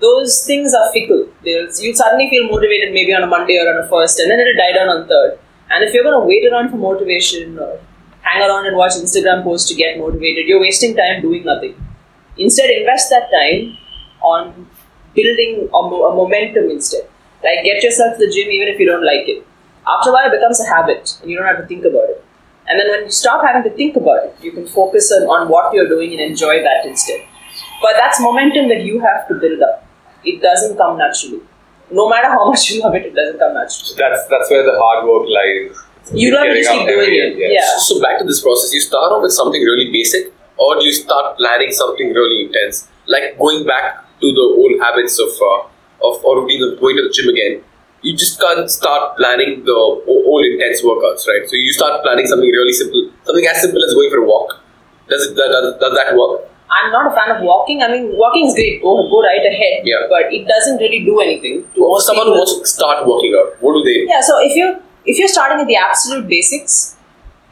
Those 0.00 0.44
things 0.46 0.74
are 0.74 0.92
fickle. 0.92 1.28
They'll, 1.44 1.68
you 1.78 1.94
suddenly 1.94 2.28
feel 2.28 2.48
motivated 2.48 2.92
maybe 2.92 3.14
on 3.14 3.22
a 3.22 3.26
Monday 3.26 3.56
or 3.58 3.68
on 3.72 3.84
a 3.84 3.88
first, 3.88 4.18
and 4.20 4.30
then 4.30 4.38
it'll 4.38 4.56
die 4.56 4.72
down 4.72 4.88
on 4.88 5.08
third. 5.08 5.38
And 5.70 5.82
if 5.82 5.94
you're 5.94 6.04
going 6.04 6.20
to 6.20 6.26
wait 6.26 6.44
around 6.52 6.70
for 6.70 6.76
motivation 6.76 7.58
or 7.58 7.80
hang 8.24 8.42
around 8.42 8.66
and 8.66 8.76
watch 8.76 8.92
Instagram 8.92 9.42
posts 9.44 9.68
to 9.68 9.74
get 9.74 9.98
motivated, 9.98 10.46
you're 10.46 10.60
wasting 10.60 10.96
time 10.96 11.22
doing 11.22 11.44
nothing. 11.44 11.74
Instead, 12.36 12.70
invest 12.70 13.10
that 13.10 13.30
time 13.30 13.76
on 14.20 14.68
building 15.14 15.68
a, 15.72 15.76
a 15.76 16.14
momentum 16.14 16.70
instead. 16.70 17.06
Like, 17.42 17.64
get 17.64 17.82
yourself 17.82 18.18
to 18.18 18.26
the 18.26 18.32
gym 18.32 18.50
even 18.50 18.68
if 18.68 18.80
you 18.80 18.86
don't 18.86 19.04
like 19.04 19.28
it. 19.28 19.46
After 19.86 20.10
a 20.10 20.12
while, 20.14 20.26
it 20.32 20.36
becomes 20.36 20.60
a 20.60 20.66
habit 20.66 21.18
and 21.20 21.30
you 21.30 21.36
don't 21.36 21.46
have 21.46 21.58
to 21.58 21.66
think 21.66 21.84
about 21.84 22.08
it. 22.08 22.24
And 22.66 22.80
then 22.80 22.88
when 22.88 23.04
you 23.04 23.10
stop 23.10 23.44
having 23.44 23.70
to 23.70 23.76
think 23.76 23.96
about 23.96 24.24
it, 24.24 24.36
you 24.40 24.50
can 24.50 24.66
focus 24.66 25.12
on, 25.12 25.24
on 25.24 25.48
what 25.48 25.74
you're 25.74 25.88
doing 25.88 26.12
and 26.12 26.20
enjoy 26.20 26.62
that 26.62 26.86
instead. 26.86 27.20
But 27.82 27.92
that's 27.98 28.20
momentum 28.20 28.68
that 28.70 28.80
you 28.82 29.00
have 29.00 29.28
to 29.28 29.34
build 29.34 29.60
up. 29.62 29.86
It 30.24 30.40
doesn't 30.40 30.78
come 30.78 30.96
naturally. 30.96 31.42
No 31.90 32.08
matter 32.08 32.28
how 32.28 32.48
much 32.50 32.70
you 32.70 32.80
love 32.80 32.94
it, 32.94 33.04
it 33.04 33.14
doesn't 33.14 33.38
come 33.38 33.52
naturally. 33.52 33.94
That's 33.98 34.26
that's 34.30 34.50
where 34.50 34.64
the 34.64 34.78
hard 34.80 35.06
work 35.06 35.28
lies. 35.28 35.76
You 36.12 36.30
don't 36.30 36.44
have 36.46 36.54
to 36.54 36.60
just 36.60 36.70
keep 36.70 36.88
doing 36.88 37.14
it. 37.14 37.38
Yeah. 37.38 37.78
So 37.78 38.00
back 38.00 38.18
to 38.18 38.24
this 38.24 38.42
process, 38.42 38.74
you 38.74 38.80
start 38.80 39.12
off 39.12 39.22
with 39.22 39.32
something 39.32 39.62
really 39.62 39.90
basic, 39.90 40.32
or 40.56 40.78
do 40.78 40.84
you 40.84 40.92
start 40.92 41.36
planning 41.38 41.72
something 41.72 42.12
really 42.12 42.44
intense, 42.44 42.88
like 43.06 43.38
going 43.38 43.66
back 43.66 44.04
to 44.20 44.26
the 44.32 44.46
old 44.60 44.76
habits 44.82 45.18
of 45.18 45.30
uh, 45.40 46.06
of 46.06 46.24
or 46.24 46.42
routine 46.42 46.62
of 46.62 46.80
going 46.80 46.96
to 46.96 47.08
the 47.08 47.12
gym 47.12 47.28
again? 47.28 47.62
You 48.02 48.14
just 48.14 48.38
can't 48.38 48.68
start 48.68 49.16
planning 49.16 49.64
the 49.64 49.72
old 49.72 50.44
intense 50.44 50.84
workouts, 50.84 51.24
right? 51.26 51.48
So 51.48 51.56
you 51.56 51.72
start 51.72 52.02
planning 52.02 52.26
something 52.26 52.50
really 52.50 52.72
simple, 52.72 53.10
something 53.24 53.46
as 53.46 53.62
simple 53.62 53.82
as 53.82 53.94
going 53.94 54.10
for 54.10 54.18
a 54.18 54.26
walk. 54.26 54.60
Does 55.08 55.24
it 55.24 55.34
does, 55.34 55.48
does, 55.48 55.80
does 55.80 55.94
that 55.96 56.14
work? 56.14 56.50
I'm 56.68 56.92
not 56.92 57.10
a 57.10 57.14
fan 57.16 57.36
of 57.36 57.42
walking. 57.42 57.82
I 57.82 57.88
mean, 57.88 58.12
walking 58.12 58.46
is 58.48 58.54
great. 58.54 58.82
Go 58.82 59.08
go 59.08 59.22
right 59.22 59.40
ahead. 59.40 59.88
Yeah. 59.88 60.04
But 60.10 60.32
it 60.32 60.46
doesn't 60.46 60.78
really 60.78 61.04
do 61.04 61.20
anything 61.20 61.64
to 61.74 61.80
most 61.80 62.06
someone 62.06 62.26
who 62.26 62.32
wants 62.32 62.58
to 62.58 62.66
start 62.66 63.06
working 63.06 63.32
out, 63.40 63.56
what 63.62 63.72
do 63.72 63.82
they? 63.84 64.04
Yeah. 64.04 64.20
So 64.20 64.36
if 64.44 64.54
you 64.54 64.83
if 65.06 65.18
you're 65.18 65.28
starting 65.28 65.60
at 65.60 65.66
the 65.66 65.76
absolute 65.76 66.28
basics, 66.28 66.96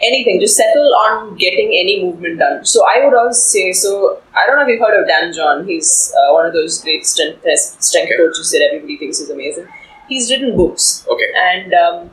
anything, 0.00 0.40
just 0.40 0.56
settle 0.56 0.94
on 1.06 1.36
getting 1.36 1.68
any 1.68 2.04
movement 2.04 2.38
done. 2.38 2.64
So 2.64 2.84
I 2.86 3.04
would 3.04 3.14
always 3.14 3.38
say. 3.42 3.72
So 3.72 4.20
I 4.34 4.46
don't 4.46 4.56
know 4.56 4.62
if 4.62 4.68
you've 4.68 4.80
heard 4.80 5.00
of 5.00 5.06
Dan 5.08 5.32
John. 5.32 5.66
He's 5.66 6.12
uh, 6.16 6.32
one 6.32 6.46
of 6.46 6.52
those 6.52 6.82
great 6.82 7.06
strength 7.06 7.40
strength 7.80 8.10
Okay. 8.12 8.16
coaches 8.16 8.50
that 8.52 8.62
everybody 8.68 8.96
thinks 8.98 9.20
is 9.20 9.30
amazing. 9.30 9.68
He's 10.08 10.30
written 10.30 10.56
books. 10.56 11.06
Okay. 11.08 11.30
And 11.36 11.72
um, 11.74 12.10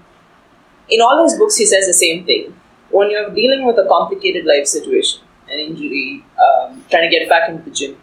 in 0.89 1.01
all 1.01 1.23
his 1.23 1.37
books, 1.37 1.55
he 1.57 1.65
says 1.65 1.87
the 1.87 1.93
same 1.93 2.25
thing. 2.25 2.55
When 2.91 3.11
you're 3.11 3.29
dealing 3.29 3.65
with 3.65 3.77
a 3.77 3.85
complicated 3.87 4.45
life 4.45 4.65
situation, 4.65 5.21
an 5.49 5.59
injury, 5.59 6.23
um, 6.43 6.83
trying 6.89 7.09
to 7.09 7.15
get 7.15 7.27
back 7.29 7.49
into 7.49 7.63
the 7.63 7.71
gym, 7.71 7.97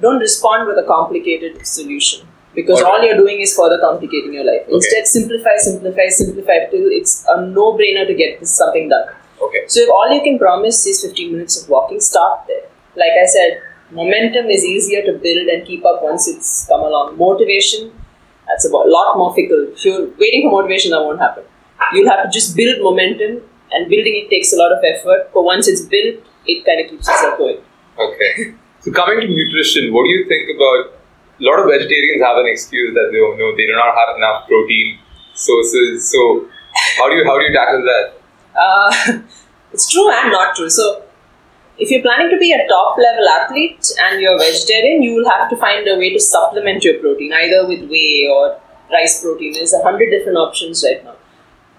don't 0.00 0.18
respond 0.18 0.66
with 0.66 0.78
a 0.78 0.86
complicated 0.86 1.66
solution 1.66 2.26
because 2.54 2.82
all 2.82 2.92
Alright. 2.92 3.08
you're 3.08 3.16
doing 3.16 3.40
is 3.40 3.54
further 3.54 3.78
complicating 3.80 4.34
your 4.34 4.44
life. 4.44 4.66
Instead, 4.68 5.06
simplify, 5.06 5.56
simplify, 5.56 6.08
simplify 6.08 6.66
till 6.70 6.86
it's 6.90 7.24
a 7.28 7.46
no 7.46 7.74
brainer 7.74 8.06
to 8.06 8.14
get 8.14 8.40
this 8.40 8.56
something 8.56 8.88
done. 8.88 9.08
Okay. 9.40 9.64
So 9.68 9.80
if 9.80 9.90
all 9.90 10.12
you 10.12 10.22
can 10.22 10.38
promise 10.38 10.84
is 10.86 11.02
15 11.02 11.32
minutes 11.32 11.62
of 11.62 11.68
walking, 11.68 12.00
start 12.00 12.46
there. 12.46 12.66
Like 12.96 13.12
I 13.22 13.26
said, 13.26 13.62
Momentum 13.92 14.46
is 14.46 14.64
easier 14.64 15.02
to 15.02 15.18
build 15.18 15.48
and 15.48 15.66
keep 15.66 15.84
up 15.84 16.00
once 16.02 16.28
it's 16.28 16.66
come 16.68 16.80
along. 16.80 17.18
Motivation, 17.18 17.92
that's 18.46 18.64
a 18.64 18.68
lot 18.70 19.16
more 19.16 19.34
fickle. 19.34 19.66
If 19.72 19.84
you're 19.84 20.06
waiting 20.16 20.42
for 20.42 20.62
motivation, 20.62 20.92
that 20.92 21.00
won't 21.00 21.18
happen. 21.18 21.42
You'll 21.92 22.08
have 22.08 22.24
to 22.24 22.30
just 22.30 22.56
build 22.56 22.80
momentum, 22.82 23.42
and 23.72 23.88
building 23.88 24.14
it 24.14 24.30
takes 24.30 24.52
a 24.52 24.56
lot 24.56 24.70
of 24.70 24.78
effort. 24.84 25.30
But 25.34 25.42
once 25.42 25.66
it's 25.66 25.80
built, 25.80 26.22
it 26.46 26.64
kind 26.64 26.80
of 26.84 26.90
keeps 26.90 27.08
itself 27.08 27.38
going. 27.38 27.58
Okay. 27.98 28.54
So 28.80 28.90
coming 28.92 29.20
to 29.20 29.28
nutrition, 29.28 29.92
what 29.92 30.04
do 30.04 30.08
you 30.08 30.26
think 30.26 30.56
about? 30.56 30.99
A 31.40 31.42
lot 31.42 31.58
of 31.60 31.66
vegetarians 31.72 32.20
have 32.22 32.36
an 32.36 32.46
excuse 32.46 32.92
that 32.94 33.08
they 33.12 33.18
don't 33.18 33.38
know 33.38 33.56
they 33.56 33.64
do 33.64 33.72
not 33.72 33.96
have 33.96 34.16
enough 34.16 34.46
protein 34.46 34.98
sources. 35.34 36.10
So 36.10 36.48
how 36.98 37.08
do 37.08 37.16
you 37.16 37.24
how 37.24 37.38
do 37.38 37.44
you 37.44 37.52
tackle 37.52 37.82
that? 37.82 38.20
Uh, 38.54 39.22
it's 39.72 39.90
true 39.90 40.10
and 40.10 40.30
not 40.30 40.54
true. 40.54 40.70
So, 40.70 41.02
if 41.78 41.90
you're 41.90 42.02
planning 42.02 42.30
to 42.30 42.38
be 42.38 42.52
a 42.52 42.68
top 42.68 42.98
level 42.98 43.26
athlete 43.40 43.90
and 44.04 44.20
you're 44.20 44.38
vegetarian, 44.38 45.02
you 45.02 45.14
will 45.14 45.28
have 45.30 45.48
to 45.50 45.56
find 45.56 45.88
a 45.88 45.96
way 45.96 46.12
to 46.12 46.20
supplement 46.20 46.84
your 46.84 46.98
protein, 47.00 47.32
either 47.32 47.66
with 47.66 47.88
whey 47.88 48.28
or 48.28 48.60
rice 48.92 49.22
protein. 49.22 49.54
There's 49.54 49.72
a 49.72 49.82
hundred 49.82 50.10
different 50.10 50.36
options 50.36 50.84
right 50.84 51.02
now. 51.04 51.16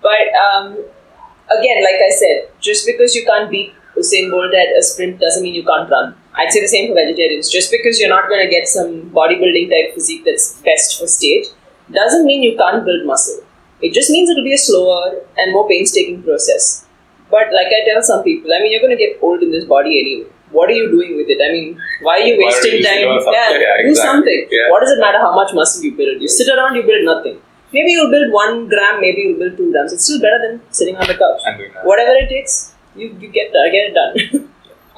But 0.02 0.34
um, 0.34 0.72
again, 0.74 1.84
like 1.84 2.02
I 2.02 2.10
said, 2.10 2.50
just 2.60 2.86
because 2.86 3.16
you 3.16 3.26
can't 3.26 3.52
beat 3.52 3.74
Usain 3.96 4.32
Bolt 4.32 4.54
at 4.54 4.76
a 4.78 4.82
sprint 4.82 5.20
doesn't 5.20 5.44
mean 5.44 5.54
you 5.54 5.66
can't 5.66 5.90
run. 5.90 6.16
I'd 6.36 6.52
say 6.52 6.62
the 6.62 6.68
same 6.68 6.88
for 6.90 6.96
vegetarians. 6.96 7.50
Just 7.52 7.72
because 7.72 8.00
you're 8.00 8.10
not 8.10 8.30
going 8.30 8.44
to 8.46 8.50
get 8.50 8.68
some 8.68 9.10
bodybuilding 9.12 9.70
type 9.70 9.94
physique 9.94 10.24
that's 10.26 10.62
best 10.62 11.00
for 11.00 11.08
stage 11.08 11.46
doesn't 11.92 12.26
mean 12.26 12.42
you 12.44 12.58
can't 12.58 12.86
build 12.86 13.06
muscle. 13.06 13.44
It 13.82 13.94
just 13.94 14.10
means 14.10 14.30
it'll 14.30 14.44
be 14.44 14.54
a 14.54 14.58
slower 14.58 15.22
and 15.38 15.52
more 15.54 15.68
painstaking 15.68 16.24
process. 16.24 16.86
But 17.30 17.52
like 17.52 17.68
I 17.68 17.84
tell 17.90 18.02
some 18.02 18.24
people, 18.24 18.52
I 18.54 18.60
mean, 18.62 18.72
you're 18.72 18.82
going 18.82 18.96
to 18.96 19.02
get 19.04 19.18
old 19.22 19.42
in 19.44 19.52
this 19.52 19.66
body 19.66 20.00
anyway. 20.00 20.30
What 20.52 20.70
are 20.70 20.74
you 20.74 20.92
doing 20.92 21.16
with 21.16 21.28
it? 21.30 21.40
I 21.44 21.52
mean, 21.52 21.80
why 22.02 22.20
are 22.20 22.26
you 22.28 22.36
Why 22.38 22.46
wasting 22.52 22.84
time? 22.84 23.08
something? 23.08 23.34
Yeah, 23.34 23.52
Yeah, 23.52 23.78
do 23.84 23.90
exactly. 23.90 23.96
something. 23.96 24.48
Yeah. 24.52 24.70
What 24.70 24.82
does 24.82 24.92
it 24.92 25.00
matter 25.00 25.18
how 25.20 25.34
much 25.34 25.54
muscle 25.54 25.84
you 25.84 25.96
build? 25.96 26.22
You 26.22 26.28
sit 26.28 26.48
around, 26.54 26.76
you 26.76 26.84
build 26.84 27.06
nothing. 27.06 27.40
Maybe 27.74 27.92
you'll 27.94 28.12
build 28.12 28.34
one 28.34 28.68
gram, 28.68 29.00
maybe 29.00 29.22
you'll 29.22 29.40
build 29.40 29.56
two 29.56 29.72
grams. 29.72 29.94
It's 29.94 30.04
still 30.04 30.20
better 30.20 30.40
than 30.46 30.62
sitting 30.72 30.98
on 30.98 31.08
the 31.08 31.14
couch. 31.16 31.40
And 31.46 31.58
doing 31.58 31.72
that. 31.74 31.86
Whatever 31.86 32.12
it 32.16 32.28
takes, 32.28 32.76
you, 32.98 33.16
you 33.18 33.30
get 33.30 33.48
uh, 33.56 33.72
get 33.72 33.92
it 33.92 33.94
done. 33.96 34.50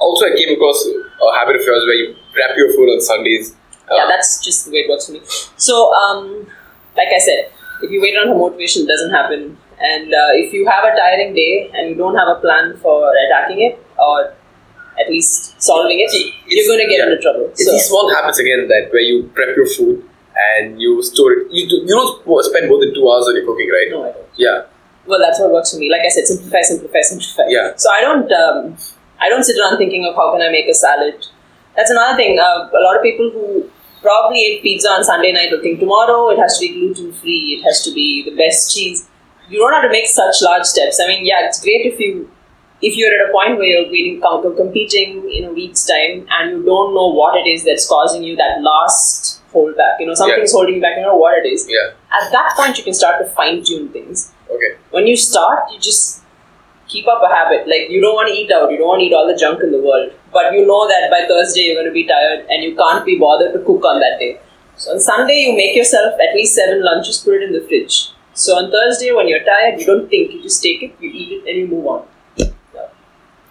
Also, 0.04 0.26
I 0.28 0.36
came 0.36 0.52
across 0.52 0.84
a 0.84 1.28
habit 1.40 1.56
of 1.56 1.62
yours 1.64 1.82
where 1.88 1.94
you 1.96 2.14
prep 2.32 2.56
your 2.56 2.72
food 2.76 2.92
on 2.92 3.00
Sundays. 3.00 3.56
Uh, 3.88 3.96
yeah, 3.96 4.06
that's 4.08 4.44
just 4.44 4.66
the 4.66 4.72
way 4.72 4.84
it 4.84 4.90
works 4.90 5.06
for 5.06 5.12
me. 5.12 5.20
So, 5.56 5.92
um, 5.92 6.46
like 6.96 7.08
I 7.08 7.18
said, 7.18 7.50
if 7.82 7.90
you 7.90 8.00
wait 8.00 8.16
on 8.16 8.28
for 8.28 8.38
motivation, 8.38 8.84
it 8.84 8.88
doesn't 8.88 9.12
happen. 9.12 9.56
And 9.80 10.12
uh, 10.12 10.32
if 10.36 10.52
you 10.52 10.68
have 10.68 10.84
a 10.84 10.92
tiring 10.96 11.34
day 11.34 11.70
and 11.74 11.88
you 11.90 11.96
don't 11.96 12.16
have 12.16 12.28
a 12.28 12.40
plan 12.40 12.76
for 12.78 13.12
attacking 13.26 13.60
it 13.60 13.80
or 13.98 14.32
at 15.00 15.08
least 15.10 15.60
solving 15.60 16.00
it, 16.00 16.10
See, 16.10 16.32
you're 16.46 16.68
going 16.68 16.86
to 16.86 16.88
get 16.88 17.04
yeah. 17.04 17.10
into 17.12 17.20
trouble. 17.20 17.48
It's 17.50 17.64
So, 17.64 17.72
these 17.72 17.84
small 17.88 18.14
habits 18.14 18.38
again 18.38 18.68
that 18.68 18.92
where 18.92 19.02
you 19.02 19.28
prep 19.34 19.56
your 19.56 19.66
food 19.66 20.04
and 20.36 20.80
you 20.80 21.02
store 21.02 21.32
it. 21.32 21.48
You, 21.50 21.68
do, 21.68 21.76
you 21.76 21.88
don't 21.88 22.44
spend 22.44 22.68
more 22.68 22.78
than 22.80 22.94
two 22.94 23.08
hours 23.10 23.26
on 23.26 23.36
your 23.36 23.44
cooking, 23.46 23.68
right? 23.68 23.88
no, 23.90 24.04
I 24.04 24.12
don't. 24.12 24.28
Yeah. 24.36 24.64
Well, 25.06 25.20
that's 25.20 25.38
what 25.40 25.52
works 25.52 25.72
for 25.72 25.78
me. 25.78 25.90
Like 25.90 26.00
I 26.00 26.08
said, 26.08 26.26
simplify, 26.26 26.62
simplify, 26.62 27.00
simplify. 27.02 27.44
Yeah. 27.48 27.72
So 27.76 27.90
I 27.92 28.00
don't, 28.00 28.30
um, 28.32 28.76
I 29.20 29.28
don't 29.28 29.42
sit 29.44 29.56
around 29.60 29.78
thinking 29.78 30.04
of 30.04 30.14
how 30.14 30.32
can 30.32 30.42
I 30.42 30.50
make 30.50 30.68
a 30.68 30.74
salad. 30.74 31.26
That's 31.76 31.90
another 31.90 32.16
thing. 32.16 32.38
Uh, 32.38 32.68
a 32.70 32.82
lot 32.82 32.96
of 32.96 33.02
people 33.02 33.30
who 33.30 33.70
probably 34.02 34.40
ate 34.44 34.62
pizza 34.62 34.88
on 34.88 35.02
Sunday 35.04 35.32
night 35.32 35.50
will 35.50 35.62
think 35.62 35.80
tomorrow 35.80 36.30
it 36.30 36.38
has 36.38 36.58
to 36.58 36.66
be 36.66 36.72
gluten 36.74 37.12
free. 37.12 37.58
It 37.58 37.62
has 37.64 37.82
to 37.84 37.92
be 37.92 38.22
the 38.24 38.36
best 38.36 38.74
cheese. 38.74 39.08
You 39.48 39.58
don't 39.58 39.72
have 39.72 39.82
to 39.82 39.90
make 39.90 40.06
such 40.06 40.36
large 40.42 40.64
steps. 40.64 41.00
I 41.02 41.06
mean, 41.08 41.24
yeah, 41.24 41.46
it's 41.46 41.60
great 41.62 41.86
if 41.86 41.98
you 42.00 42.30
if 42.82 42.96
you're 42.96 43.12
at 43.14 43.28
a 43.28 43.32
point 43.32 43.56
where 43.56 43.66
you're 43.66 43.90
waiting, 43.90 44.20
com- 44.20 44.42
com- 44.42 44.56
competing 44.56 45.30
in 45.30 45.44
a 45.44 45.52
week's 45.52 45.86
time 45.86 46.26
and 46.38 46.50
you 46.50 46.62
don't 46.64 46.92
know 46.92 47.06
what 47.14 47.34
it 47.38 47.48
is 47.48 47.64
that's 47.64 47.88
causing 47.88 48.22
you 48.22 48.36
that 48.36 48.60
last 48.62 49.40
holdback. 49.54 50.00
You 50.00 50.06
know, 50.08 50.14
something's 50.14 50.52
holding 50.52 50.74
you 50.76 50.80
back. 50.82 50.96
You 50.96 51.02
know 51.04 51.16
what 51.16 51.38
it 51.38 51.48
is. 51.48 51.66
Yeah. 51.68 51.92
At 52.12 52.30
that 52.32 52.52
point, 52.56 52.76
you 52.76 52.84
can 52.84 52.92
start 52.92 53.20
to 53.20 53.26
fine 53.32 53.62
tune 53.64 53.88
things 53.90 54.32
Okay. 54.50 54.76
when 54.90 55.06
you 55.06 55.16
start, 55.16 55.60
you 55.72 55.78
just 55.80 56.22
keep 56.94 57.10
up 57.14 57.20
a 57.26 57.30
habit. 57.34 57.66
Like 57.74 57.90
you 57.90 58.00
don't 58.00 58.14
want 58.14 58.30
to 58.30 58.34
eat 58.40 58.50
out, 58.56 58.70
you 58.70 58.78
don't 58.78 58.90
want 58.94 59.02
to 59.02 59.06
eat 59.10 59.14
all 59.18 59.26
the 59.26 59.36
junk 59.44 59.62
in 59.66 59.74
the 59.76 59.82
world, 59.82 60.12
but 60.32 60.52
you 60.54 60.64
know 60.70 60.80
that 60.94 61.10
by 61.10 61.26
Thursday 61.26 61.66
you're 61.68 61.78
going 61.82 61.90
to 61.90 61.96
be 62.00 62.06
tired 62.06 62.46
and 62.48 62.62
you 62.62 62.74
can't 62.82 63.04
be 63.04 63.18
bothered 63.18 63.52
to 63.58 63.60
cook 63.70 63.84
on 63.92 64.00
that 64.06 64.18
day. 64.22 64.32
So 64.76 64.92
on 64.92 65.00
Sunday 65.00 65.38
you 65.46 65.56
make 65.56 65.76
yourself 65.76 66.14
at 66.28 66.34
least 66.34 66.54
seven 66.54 66.84
lunches, 66.84 67.18
put 67.18 67.34
it 67.42 67.42
in 67.50 67.52
the 67.52 67.62
fridge. 67.66 68.10
So 68.34 68.56
on 68.62 68.70
Thursday 68.70 69.12
when 69.12 69.28
you're 69.28 69.44
tired, 69.44 69.80
you 69.80 69.86
don't 69.86 70.08
think, 70.08 70.32
you 70.32 70.42
just 70.42 70.62
take 70.62 70.82
it, 70.82 70.94
you 71.00 71.10
eat 71.10 71.32
it, 71.38 71.48
and 71.50 71.58
you 71.58 71.66
move 71.68 71.86
on. 71.86 72.06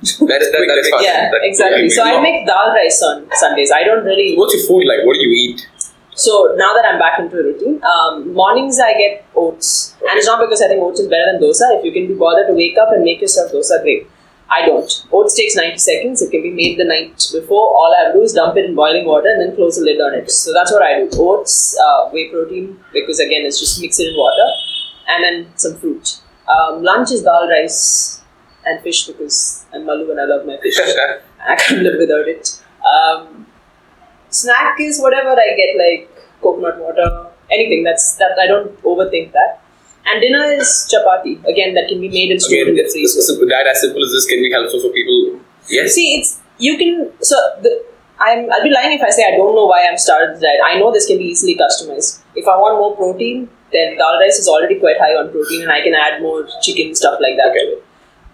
That- 0.04 0.20
quick, 0.20 0.68
that 0.68 0.76
that's. 0.76 1.04
Yeah, 1.04 1.32
that- 1.32 1.40
exactly. 1.50 1.88
that 1.88 1.96
So 1.96 2.04
I 2.04 2.22
make 2.22 2.46
dal 2.46 2.76
rice 2.76 3.02
on 3.04 3.30
Sundays. 3.32 3.72
I 3.72 3.84
don't 3.86 4.04
really. 4.04 4.36
What's 4.36 4.54
your 4.54 4.68
food 4.68 4.84
like? 4.84 5.06
What 5.08 5.16
do 5.16 5.24
you 5.24 5.32
eat? 5.32 5.68
So 6.16 6.54
now 6.58 6.74
that 6.74 6.86
I'm 6.86 7.00
back 7.00 7.20
into 7.20 7.40
a 7.40 7.44
routine, 7.44 7.82
um, 7.84 8.34
mornings 8.34 8.80
I 8.80 8.94
get 8.94 9.26
oats, 9.36 9.96
and 10.02 10.18
it's 10.18 10.28
not 10.28 10.40
because 10.40 10.62
I 10.62 10.68
think 10.68 10.82
oats 10.82 11.00
is 11.00 11.08
better 11.08 11.32
than 11.32 11.42
dosa. 11.42 11.78
If 11.80 11.86
you 11.86 11.92
can 11.92 12.08
be 12.08 12.14
bothered 12.14 12.48
to 12.48 12.54
wake 12.54 12.78
up 12.78 12.90
and 12.92 13.04
make 13.04 13.22
yourself 13.22 13.52
dosa, 13.52 13.82
great. 13.82 14.08
I 14.50 14.66
don't. 14.66 15.06
Oats 15.12 15.36
takes 15.36 15.56
90 15.56 15.78
seconds. 15.78 16.22
It 16.22 16.30
can 16.30 16.44
be 16.44 16.52
made 16.52 16.78
the 16.78 16.84
night 16.84 17.16
before. 17.32 17.74
All 17.76 17.96
I 17.98 18.04
have 18.04 18.14
to 18.14 18.20
do 18.20 18.24
is 18.24 18.34
dump 18.34 18.56
it 18.58 18.66
in 18.66 18.76
boiling 18.76 19.06
water 19.06 19.28
and 19.28 19.42
then 19.42 19.56
close 19.56 19.78
the 19.78 19.84
lid 19.84 20.00
on 20.00 20.14
it. 20.14 20.30
So 20.30 20.54
that's 20.54 20.72
what 20.72 20.84
I 20.84 21.00
do. 21.00 21.10
Oats, 21.14 21.76
uh, 21.80 22.10
whey 22.10 22.30
protein, 22.30 22.80
because 22.92 23.20
again, 23.20 23.46
it's 23.46 23.60
just 23.60 23.82
mix 23.82 24.00
it 24.00 24.10
in 24.10 24.18
water, 24.18 24.48
and 25.08 25.24
then 25.24 25.58
some 25.58 25.78
fruit. 25.78 26.20
Um, 26.48 26.84
lunch 26.84 27.12
is 27.12 27.24
dal 27.24 27.48
rice 27.48 28.22
and 28.66 28.82
fish 28.82 29.08
because 29.08 29.66
I'm 29.74 29.86
Malu 29.86 30.12
and 30.12 30.20
I 30.20 30.26
love 30.26 30.46
my 30.46 30.58
fish. 30.58 30.78
I 31.48 31.56
can't 31.56 31.82
live 31.82 31.98
without 31.98 32.28
it. 32.28 32.62
Um, 32.86 33.48
snack 34.34 34.80
is 34.80 35.00
whatever 35.00 35.32
I 35.32 35.56
get, 35.56 35.78
like 35.78 36.10
coconut 36.42 36.80
water, 36.80 37.28
anything. 37.52 37.84
That's 37.84 38.16
that 38.18 38.38
I 38.42 38.48
don't 38.48 38.82
overthink 38.84 39.32
that. 39.34 39.62
And 40.06 40.22
dinner 40.22 40.44
is 40.52 40.68
chapati. 40.92 41.40
Again, 41.46 41.74
that 41.76 41.88
can 41.88 42.02
be 42.02 42.10
made 42.10 42.32
and 42.32 42.42
stored 42.42 42.68
in 42.68 42.76
the 42.76 42.88
freezer. 42.92 43.22
Diet 43.48 43.68
as 43.72 43.82
simple 43.82 44.04
as 44.04 44.12
this 44.12 44.26
can 44.26 44.42
be 44.42 44.52
helpful 44.52 44.82
for 44.82 44.92
people. 44.92 45.40
Yes. 45.70 45.94
See, 45.94 46.20
it's 46.20 46.42
you 46.58 46.78
can. 46.78 47.12
So 47.22 47.36
the 47.62 47.86
I'm 48.20 48.52
I'll 48.52 48.64
be 48.64 48.70
lying 48.70 48.98
if 48.98 49.02
I 49.02 49.10
say 49.10 49.24
I 49.28 49.38
don't 49.38 49.56
know 49.56 49.66
why 49.66 49.88
I'm 49.88 49.98
started 49.98 50.36
the 50.38 50.42
diet. 50.42 50.60
I 50.66 50.80
know 50.80 50.92
this 50.92 51.08
can 51.08 51.18
be 51.18 51.26
easily 51.26 51.56
customized. 51.56 52.22
If 52.36 52.48
I 52.48 52.56
want 52.58 52.78
more 52.78 52.96
protein, 52.96 53.50
then 53.72 53.98
dal 53.98 54.20
rice 54.20 54.40
is 54.40 54.48
already 54.48 54.80
quite 54.80 55.00
high 55.00 55.16
on 55.16 55.32
protein, 55.32 55.64
and 55.64 55.72
I 55.72 55.82
can 55.82 55.94
add 55.94 56.22
more 56.22 56.48
chicken 56.62 56.94
stuff 56.96 57.20
like 57.20 57.38
that 57.38 57.52
Okay. 57.52 57.82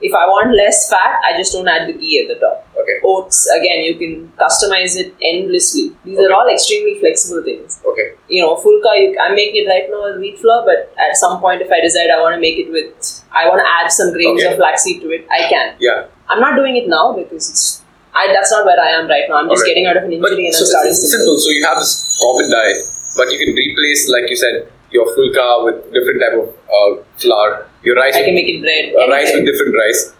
If 0.01 0.13
I 0.15 0.25
want 0.27 0.55
less 0.55 0.89
fat, 0.89 1.19
I 1.27 1.35
just 1.37 1.51
don't 1.53 1.67
add 1.67 1.87
the 1.87 1.93
ghee 1.93 2.21
at 2.23 2.33
the 2.33 2.39
top. 2.39 2.65
Okay. 2.79 2.97
Oats 3.03 3.49
again, 3.51 3.83
you 3.83 3.95
can 3.99 4.31
customize 4.39 4.95
it 4.95 5.13
endlessly. 5.21 5.91
These 6.05 6.19
are 6.19 6.31
all 6.31 6.47
extremely 6.47 6.99
flexible 6.99 7.43
things. 7.43 7.81
Okay. 7.85 8.13
You 8.29 8.43
know, 8.43 8.55
fulka, 8.55 8.95
you, 8.95 9.17
I'm 9.19 9.35
making 9.35 9.65
it 9.65 9.67
right 9.67 9.89
now 9.91 10.03
with 10.07 10.21
wheat 10.21 10.39
flour, 10.39 10.63
but 10.65 10.95
at 10.97 11.17
some 11.17 11.39
point, 11.41 11.61
if 11.61 11.69
I 11.71 11.81
decide 11.81 12.09
I 12.09 12.21
want 12.21 12.35
to 12.35 12.41
make 12.41 12.57
it 12.57 12.71
with, 12.71 12.91
I 13.35 13.47
want 13.49 13.59
to 13.59 13.67
add 13.67 13.91
some 13.91 14.13
grains 14.13 14.41
Okay. 14.41 14.53
of 14.53 14.57
flaxseed 14.57 15.01
to 15.01 15.11
it, 15.11 15.27
I 15.29 15.49
can. 15.49 15.75
Yeah. 15.79 16.07
I'm 16.29 16.39
not 16.39 16.55
doing 16.55 16.77
it 16.77 16.87
now 16.87 17.11
because 17.13 17.49
it's 17.49 17.83
I, 18.15 18.31
that's 18.33 18.51
not 18.51 18.65
where 18.65 18.79
I 18.79 18.89
am 18.97 19.07
right 19.07 19.23
now. 19.29 19.35
I'm 19.37 19.49
just 19.49 19.61
Alright. 19.61 19.75
getting 19.75 19.85
out 19.85 19.97
of 19.97 20.03
an 20.03 20.09
But 20.21 20.31
injury 20.33 20.47
and 20.47 20.55
so 20.55 20.63
I'm 20.65 20.67
starting 20.73 20.91
it's 20.91 21.11
simple. 21.11 21.37
simple. 21.37 21.37
So 21.39 21.49
you 21.51 21.63
have 21.67 21.77
this 21.77 21.93
common 22.19 22.49
diet, 22.49 22.77
but 23.15 23.31
you 23.31 23.37
can 23.37 23.53
replace, 23.53 24.09
like 24.09 24.29
you 24.29 24.35
said, 24.35 24.71
your 24.91 25.05
fulka 25.13 25.63
with 25.65 25.93
different 25.93 26.17
type 26.19 26.35
of 26.41 26.49
uh, 26.49 27.03
flour. 27.21 27.68
Your 27.83 27.95
rice, 27.95 28.15
I 28.15 28.23
can 28.23 28.33
with, 28.35 28.43
make 28.45 28.49
it 28.55 28.61
bread. 28.61 28.85
uh, 28.95 29.07
rice 29.11 29.31
with 29.33 29.45
different 29.45 29.75
rice. 29.75 30.13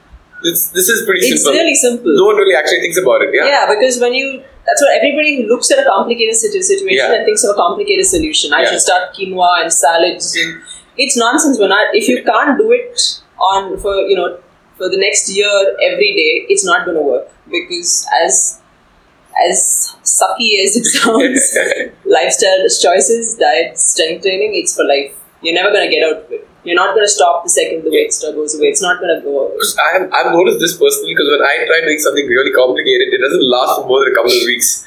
This 0.44 0.68
this 0.78 0.88
is 0.88 1.06
pretty 1.06 1.20
It's 1.28 1.44
simple. 1.44 1.52
It's 1.54 1.60
really 1.62 1.76
simple. 1.76 2.16
No 2.16 2.26
one 2.32 2.38
really 2.38 2.56
actually 2.56 2.80
thinks 2.80 2.98
about 2.98 3.22
it. 3.24 3.32
Yeah. 3.36 3.46
Yeah, 3.54 3.66
because 3.74 4.00
when 4.00 4.14
you 4.14 4.42
that's 4.66 4.82
what 4.82 4.96
everybody 4.96 5.46
looks 5.48 5.70
at 5.72 5.80
a 5.80 5.86
complicated 5.86 6.36
situation 6.36 6.96
Yeah. 7.04 7.16
and 7.16 7.26
thinks 7.26 7.44
of 7.44 7.52
a 7.56 7.58
complicated 7.60 8.06
solution. 8.06 8.54
I 8.54 8.62
Yeah. 8.62 8.70
should 8.72 8.82
start 8.82 9.14
quinoa 9.16 9.64
and 9.64 9.74
salads. 9.74 10.36
And 10.38 10.62
it's 10.98 11.18
nonsense. 11.18 11.60
When 11.60 11.72
I, 11.74 11.90
if 11.94 12.08
you 12.08 12.24
can't 12.24 12.58
do 12.58 12.72
it 12.72 13.02
on 13.38 13.78
for 13.80 13.96
you 14.08 14.16
know 14.16 14.40
for 14.78 14.88
the 14.88 14.98
next 14.98 15.30
year 15.36 15.52
every 15.92 16.12
day, 16.22 16.32
it's 16.54 16.64
not 16.72 16.86
going 16.86 16.96
to 16.96 17.04
work 17.12 17.28
because 17.58 18.08
as 18.24 18.62
as 19.50 19.96
sucky 20.04 20.52
as 20.64 20.76
it 20.78 20.86
sounds, 20.86 21.58
lifestyle 22.06 22.64
choices, 22.82 23.36
diet, 23.38 23.78
strength 23.78 24.24
training, 24.24 24.52
it's 24.56 24.76
for 24.76 24.84
life. 24.86 25.14
You're 25.42 25.56
never 25.56 25.72
going 25.72 25.90
to 25.90 25.96
get 25.96 26.04
out 26.04 26.24
of 26.24 26.32
it. 26.32 26.48
You're 26.64 26.76
not 26.76 26.94
going 26.94 27.06
to 27.06 27.12
stop 27.12 27.44
the 27.44 27.50
second 27.50 27.84
the 27.84 27.90
weight 27.90 28.12
star 28.12 28.34
goes 28.34 28.54
away. 28.58 28.68
It's 28.68 28.82
not 28.82 29.00
going 29.00 29.16
to 29.16 29.22
go 29.24 29.48
away. 29.48 29.56
I 29.80 29.90
have, 29.98 30.12
I've 30.12 30.32
noticed 30.34 30.60
this 30.60 30.76
personally 30.78 31.16
because 31.16 31.30
when 31.32 31.42
I 31.42 31.64
try 31.66 31.80
doing 31.86 32.00
something 32.00 32.28
really 32.28 32.52
complicated, 32.52 33.14
it 33.16 33.20
doesn't 33.24 33.44
last 33.50 33.80
for 33.80 33.88
more 33.88 34.04
than 34.04 34.12
a 34.12 34.16
couple 34.16 34.32
of 34.32 34.44
weeks. 34.46 34.86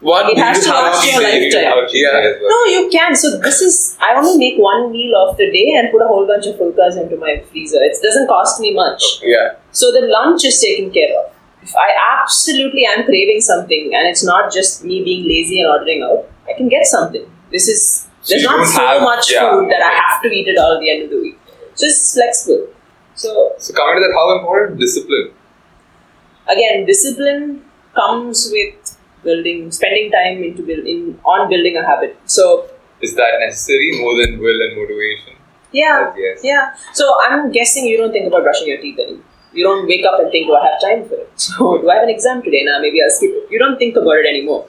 One, 0.00 0.30
It 0.30 0.36
you 0.36 0.42
has 0.44 0.62
to 0.64 0.70
last 0.70 1.02
your 1.10 1.22
lifetime. 1.22 1.64
Have 1.64 1.78
a 1.82 1.86
Yeah. 1.90 2.38
well. 2.40 2.50
No, 2.50 2.58
you 2.72 2.88
can. 2.90 3.16
So 3.16 3.38
this 3.38 3.60
is 3.60 3.96
I 4.00 4.14
only 4.14 4.38
make 4.38 4.58
one 4.58 4.92
meal 4.92 5.16
of 5.26 5.36
the 5.36 5.50
day 5.50 5.74
and 5.76 5.90
put 5.90 6.02
a 6.02 6.06
whole 6.06 6.26
bunch 6.26 6.46
of 6.46 6.54
fulkas 6.54 7.00
into 7.00 7.16
my 7.16 7.42
freezer. 7.50 7.82
It 7.82 7.96
doesn't 8.02 8.28
cost 8.28 8.60
me 8.60 8.74
much. 8.74 9.02
Yeah. 9.22 9.56
So 9.72 9.90
the 9.90 10.02
lunch 10.02 10.44
is 10.44 10.60
taken 10.60 10.92
care 10.92 11.18
of. 11.18 11.32
If 11.62 11.74
I 11.74 11.88
absolutely 12.22 12.86
am 12.86 13.04
craving 13.04 13.40
something 13.40 13.90
and 13.94 14.06
it's 14.06 14.24
not 14.24 14.52
just 14.52 14.84
me 14.84 15.02
being 15.02 15.26
lazy 15.26 15.60
and 15.60 15.68
ordering 15.68 16.02
out, 16.02 16.30
I 16.48 16.52
can 16.56 16.68
get 16.68 16.86
something. 16.86 17.26
This 17.50 17.66
is 17.66 17.82
So 18.04 18.07
there's 18.28 18.44
not 18.44 18.66
so 18.66 18.86
have- 18.86 19.02
much 19.02 19.32
yeah. 19.32 19.50
food 19.50 19.70
that 19.70 19.82
I 19.82 19.92
have 20.00 20.22
to 20.22 20.28
eat 20.28 20.48
it 20.48 20.58
all 20.58 20.74
at 20.76 20.80
the 20.80 20.90
end 20.90 21.02
of 21.04 21.10
the 21.10 21.20
week. 21.20 21.38
So 21.74 21.86
it's 21.86 22.14
flexible. 22.14 22.66
So 23.14 23.52
So 23.58 23.74
coming 23.74 23.96
to 23.96 24.06
that, 24.06 24.14
how 24.20 24.26
important 24.38 24.78
discipline? 24.80 25.28
again, 26.48 26.86
discipline 26.86 27.62
comes 27.94 28.48
with 28.52 28.96
building, 29.22 29.70
spending 29.70 30.10
time 30.10 30.42
into 30.42 30.62
build, 30.62 30.86
in 30.86 31.18
on 31.24 31.48
building 31.48 31.76
a 31.76 31.84
habit. 31.86 32.16
So 32.26 32.68
Is 33.00 33.14
that 33.16 33.32
necessary 33.40 33.90
more 34.00 34.14
than 34.20 34.38
will 34.44 34.60
and 34.66 34.76
motivation? 34.76 35.34
yeah, 35.72 36.12
Yes. 36.16 36.40
yeah. 36.42 36.74
So 36.92 37.04
I'm 37.24 37.50
guessing 37.52 37.84
you 37.86 37.96
don't 37.98 38.12
think 38.12 38.26
about 38.26 38.42
brushing 38.42 38.68
your 38.68 38.80
teeth 38.80 38.98
anymore. 38.98 39.24
You 39.52 39.64
don't 39.64 39.86
wake 39.86 40.04
up 40.06 40.18
and 40.20 40.30
think, 40.30 40.46
do 40.46 40.54
I 40.54 40.64
have 40.70 40.80
time 40.80 41.08
for 41.08 41.14
it? 41.14 41.30
So 41.44 41.78
do 41.82 41.90
I 41.90 41.94
have 41.96 42.04
an 42.04 42.10
exam 42.10 42.42
today? 42.42 42.62
Now 42.64 42.78
maybe 42.80 43.02
I'll 43.02 43.10
skip 43.18 43.30
it. 43.40 43.50
You 43.50 43.58
don't 43.58 43.78
think 43.78 43.96
about 43.96 44.16
it 44.24 44.26
anymore. 44.32 44.66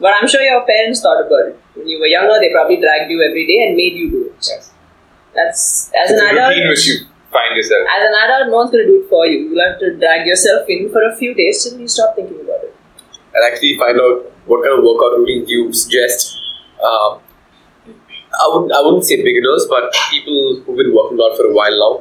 But 0.00 0.14
I'm 0.20 0.28
sure 0.28 0.42
your 0.42 0.62
parents 0.66 1.00
thought 1.00 1.20
about 1.26 1.48
it. 1.50 1.60
When 1.74 1.88
you 1.88 1.98
were 2.00 2.06
younger, 2.06 2.38
they 2.40 2.50
probably 2.52 2.76
dragged 2.80 3.10
you 3.10 3.22
every 3.22 3.46
day 3.46 3.66
and 3.66 3.76
made 3.76 3.94
you 3.94 4.10
do 4.10 4.20
it. 4.30 4.34
Yes. 4.38 4.70
That's 5.34 5.90
as 6.02 6.10
It's 6.10 6.20
an 6.20 6.26
a 6.26 6.30
adult. 6.30 6.50
routine 6.50 6.68
which 6.68 6.86
you 6.86 6.96
find 7.32 7.56
yourself. 7.56 7.86
As 7.90 8.02
an 8.08 8.14
adult, 8.24 8.50
no 8.50 8.56
one's 8.62 8.70
going 8.70 8.84
to 8.86 8.90
do 8.90 9.02
it 9.02 9.08
for 9.10 9.26
you. 9.26 9.50
You'll 9.50 9.64
have 9.66 9.78
to 9.80 9.96
drag 9.98 10.26
yourself 10.26 10.68
in 10.68 10.90
for 10.90 11.02
a 11.02 11.14
few 11.16 11.34
days 11.34 11.64
till 11.64 11.78
you 11.80 11.88
stop 11.88 12.14
thinking 12.14 12.40
about 12.40 12.62
it. 12.62 12.74
and 13.34 13.42
actually 13.50 13.76
find 13.76 13.98
out 13.98 14.30
what 14.46 14.62
kind 14.62 14.78
of 14.78 14.84
workout 14.84 15.18
routine 15.18 15.42
you 15.48 15.72
suggest. 15.72 16.38
Um, 16.78 17.18
I 17.88 18.44
wouldn't, 18.52 18.72
I 18.72 18.80
wouldn't 18.82 19.04
say 19.04 19.16
beginners, 19.16 19.66
but 19.68 19.92
people 20.10 20.62
who've 20.64 20.76
been 20.76 20.94
working 20.94 21.18
out 21.24 21.36
for 21.36 21.46
a 21.46 21.52
while 21.52 21.74
now, 21.82 21.92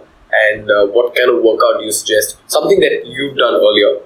and 0.50 0.70
uh, 0.70 0.86
what 0.94 1.15
kind 1.15 1.30
of 1.30 1.42
workout 1.44 1.80
do 1.80 1.86
you 1.86 1.92
suggest? 1.92 2.38
Something 2.48 2.80
that 2.82 3.01
you've 3.06 3.38
done 3.38 3.56
earlier. 3.56 4.01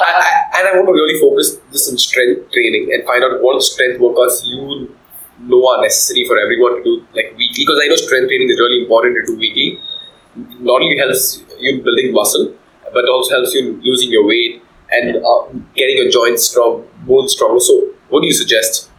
I, 0.00 0.10
I, 0.10 0.58
and 0.58 0.68
I 0.68 0.72
want 0.74 0.88
to 0.88 0.92
really 0.92 1.20
focus 1.20 1.58
this 1.70 1.88
on 1.90 1.96
strength 1.98 2.50
training 2.50 2.90
and 2.92 3.04
find 3.04 3.22
out 3.22 3.42
what 3.42 3.62
strength 3.62 4.00
workouts 4.00 4.42
you 4.44 4.94
know 5.40 5.68
are 5.68 5.82
necessary 5.82 6.26
for 6.26 6.38
everyone 6.38 6.76
to 6.78 6.82
do 6.82 7.06
like 7.14 7.34
weekly. 7.36 7.62
Because 7.64 7.80
I 7.82 7.88
know 7.88 7.96
strength 7.96 8.28
training 8.28 8.50
is 8.50 8.58
really 8.58 8.82
important 8.82 9.16
to 9.16 9.32
do 9.32 9.38
weekly. 9.38 9.78
Not 10.34 10.82
only 10.82 10.98
helps 10.98 11.44
you 11.58 11.82
building 11.82 12.12
muscle, 12.12 12.54
but 12.92 13.08
also 13.08 13.36
helps 13.36 13.54
you 13.54 13.60
in 13.68 13.80
losing 13.82 14.10
your 14.10 14.26
weight 14.26 14.62
and 14.90 15.16
uh, 15.16 15.46
getting 15.74 15.96
your 15.98 16.10
joints 16.10 16.50
strong, 16.50 16.86
bones 17.06 17.32
stronger. 17.32 17.60
So, 17.60 17.90
what 18.08 18.22
do 18.22 18.26
you 18.26 18.34
suggest? 18.34 18.90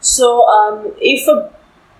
So, 0.00 0.44
um, 0.46 0.92
if 1.00 1.26
a, 1.28 1.52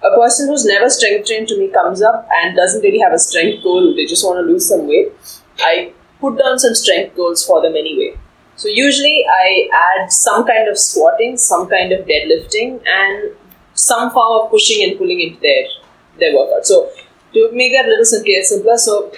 a 0.06 0.16
person 0.16 0.48
who's 0.48 0.64
never 0.64 0.88
strength 0.90 1.26
trained 1.26 1.48
to 1.48 1.58
me 1.58 1.68
comes 1.68 2.02
up 2.02 2.28
and 2.40 2.56
doesn't 2.56 2.82
really 2.82 2.98
have 2.98 3.12
a 3.12 3.18
strength 3.18 3.62
goal, 3.62 3.94
they 3.94 4.06
just 4.06 4.24
want 4.24 4.38
to 4.38 4.42
lose 4.42 4.68
some 4.68 4.86
weight, 4.88 5.12
I 5.60 5.92
put 6.20 6.38
down 6.38 6.58
some 6.58 6.74
strength 6.74 7.16
goals 7.16 7.44
for 7.44 7.62
them 7.62 7.74
anyway. 7.76 8.18
So, 8.56 8.68
usually 8.68 9.24
I 9.30 9.68
add 9.72 10.12
some 10.12 10.46
kind 10.46 10.68
of 10.68 10.76
squatting, 10.76 11.36
some 11.36 11.68
kind 11.68 11.92
of 11.92 12.06
deadlifting, 12.06 12.80
and 12.86 13.36
some 13.74 14.10
form 14.10 14.44
of 14.44 14.50
pushing 14.50 14.88
and 14.88 14.98
pulling 14.98 15.20
into 15.20 15.40
their, 15.40 15.64
their 16.18 16.36
workout. 16.36 16.66
So, 16.66 16.90
to 17.34 17.50
make 17.52 17.72
that 17.72 17.86
a 17.86 17.88
little 17.88 18.04
simpler, 18.04 18.42
simpler 18.42 18.76
so 18.78 19.12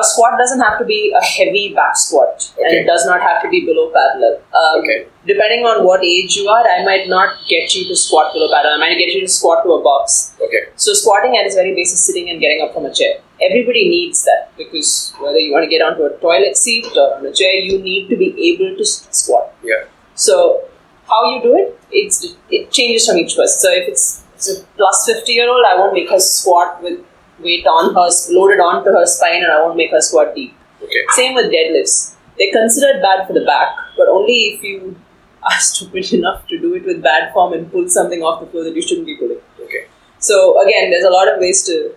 a 0.00 0.02
squat 0.02 0.38
doesn't 0.38 0.60
have 0.60 0.78
to 0.78 0.84
be 0.84 1.14
a 1.18 1.24
heavy 1.24 1.74
back 1.74 1.96
squat 1.96 2.52
and 2.58 2.76
it 2.76 2.86
does 2.86 3.04
not 3.06 3.20
have 3.20 3.42
to 3.42 3.48
be 3.48 3.64
below 3.64 3.90
parallel. 3.92 4.40
Um, 4.60 4.80
Okay. 4.82 5.06
Depending 5.26 5.64
on 5.64 5.84
what 5.84 6.02
age 6.04 6.36
you 6.36 6.48
are, 6.48 6.64
I 6.66 6.84
might 6.84 7.08
not 7.08 7.36
get 7.48 7.74
you 7.74 7.86
to 7.88 7.94
squat 7.96 8.32
below 8.32 8.48
parallel. 8.52 8.74
I 8.74 8.78
might 8.78 8.98
get 8.98 9.14
you 9.14 9.20
to 9.20 9.28
squat 9.28 9.62
to 9.64 9.72
a 9.72 9.82
box. 9.82 10.34
Okay. 10.40 10.62
So 10.76 10.92
squatting 10.94 11.36
at 11.36 11.46
its 11.46 11.54
very 11.54 11.74
basic, 11.74 11.98
sitting 11.98 12.28
and 12.30 12.40
getting 12.40 12.62
up 12.64 12.74
from 12.74 12.86
a 12.86 12.92
chair. 12.92 13.20
Everybody 13.40 13.88
needs 13.88 14.24
that 14.24 14.50
because 14.56 15.14
whether 15.20 15.38
you 15.38 15.52
want 15.52 15.64
to 15.64 15.70
get 15.70 15.82
onto 15.82 16.02
a 16.04 16.10
toilet 16.18 16.56
seat 16.56 16.86
or 16.96 17.14
on 17.16 17.26
a 17.26 17.32
chair, 17.32 17.52
you 17.54 17.78
need 17.78 18.08
to 18.08 18.16
be 18.16 18.34
able 18.50 18.76
to 18.76 18.84
squat. 18.84 19.54
Yeah. 19.62 19.84
So 20.14 20.64
how 21.06 21.34
you 21.34 21.42
do 21.42 21.56
it, 21.56 21.78
it's 21.90 22.34
it 22.50 22.70
changes 22.72 23.06
from 23.06 23.18
each 23.18 23.36
person. 23.36 23.58
So 23.60 23.70
if 23.70 23.88
it's, 23.88 24.24
it's 24.34 24.48
a 24.50 24.64
plus 24.76 25.06
fifty 25.06 25.32
year 25.32 25.48
old, 25.48 25.64
I 25.68 25.76
won't 25.78 25.94
make 25.94 26.10
her 26.10 26.18
squat 26.20 26.82
with 26.82 27.00
weight 27.42 27.66
on 27.66 27.94
her 27.94 28.08
loaded 28.34 28.60
onto 28.60 28.90
her 28.90 29.06
spine, 29.06 29.42
and 29.42 29.52
I 29.52 29.60
won't 29.62 29.76
make 29.76 29.90
her 29.90 30.00
squat 30.00 30.34
deep. 30.34 30.54
Okay. 30.82 31.04
Same 31.10 31.34
with 31.34 31.52
deadlifts. 31.52 32.14
They're 32.38 32.52
considered 32.52 33.02
bad 33.02 33.26
for 33.26 33.32
the 33.32 33.44
back, 33.44 33.76
but 33.96 34.08
only 34.08 34.54
if 34.54 34.62
you 34.62 34.96
are 35.42 35.58
stupid 35.70 36.12
enough 36.12 36.46
to 36.48 36.58
do 36.58 36.74
it 36.74 36.84
with 36.84 37.02
bad 37.02 37.32
form 37.32 37.52
and 37.52 37.70
pull 37.70 37.88
something 37.88 38.22
off 38.22 38.40
the 38.40 38.46
floor 38.46 38.64
that 38.64 38.74
you 38.74 38.82
shouldn't 38.82 39.06
be 39.06 39.16
pulling. 39.16 39.40
Okay. 39.60 39.86
So 40.18 40.60
again, 40.62 40.90
there's 40.90 41.04
a 41.04 41.10
lot 41.10 41.32
of 41.32 41.40
ways 41.40 41.62
to 41.64 41.94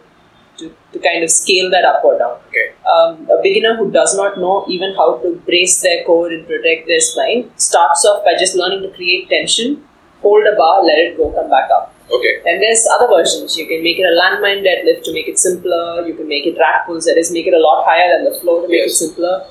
to, 0.58 0.74
to 0.94 1.00
kind 1.00 1.24
of 1.24 1.30
scale 1.30 1.70
that 1.70 1.84
up 1.84 2.04
or 2.04 2.18
down. 2.18 2.40
Okay. 2.48 2.74
Um, 2.90 3.30
a 3.30 3.42
beginner 3.42 3.76
who 3.76 3.92
does 3.92 4.16
not 4.16 4.38
know 4.38 4.66
even 4.70 4.94
how 4.96 5.18
to 5.18 5.36
brace 5.46 5.82
their 5.82 6.04
core 6.06 6.30
and 6.30 6.48
protect 6.48 6.88
their 6.88 7.00
spine 7.00 7.52
starts 7.58 8.06
off 8.06 8.24
by 8.24 8.36
just 8.40 8.56
learning 8.56 8.82
to 8.84 8.90
create 8.96 9.30
tension, 9.30 9.84
hold 10.22 10.46
a 10.46 10.56
bar, 10.56 10.84
let 10.84 11.00
it 11.00 11.18
go, 11.18 11.32
come 11.32 11.50
back 11.50 11.70
up. 11.72 11.95
Okay. 12.12 12.34
And 12.46 12.62
there's 12.62 12.88
other 12.94 13.08
versions. 13.08 13.58
You 13.58 13.66
can 13.68 13.82
make 13.84 13.98
it 13.98 14.04
a 14.06 14.14
landmine 14.14 14.62
deadlift 14.64 15.04
to 15.06 15.14
make 15.14 15.28
it 15.28 15.40
simpler. 15.40 16.06
You 16.08 16.14
can 16.14 16.28
make 16.28 16.46
it 16.46 16.58
rack 16.60 16.86
pulls, 16.86 17.06
that 17.06 17.18
is, 17.18 17.32
make 17.32 17.48
it 17.48 17.54
a 17.54 17.60
lot 17.60 17.84
higher 17.86 18.16
than 18.16 18.26
the 18.32 18.40
floor 18.40 18.62
to 18.62 18.68
make 18.68 18.86
it 18.88 18.92
simpler. 18.92 19.46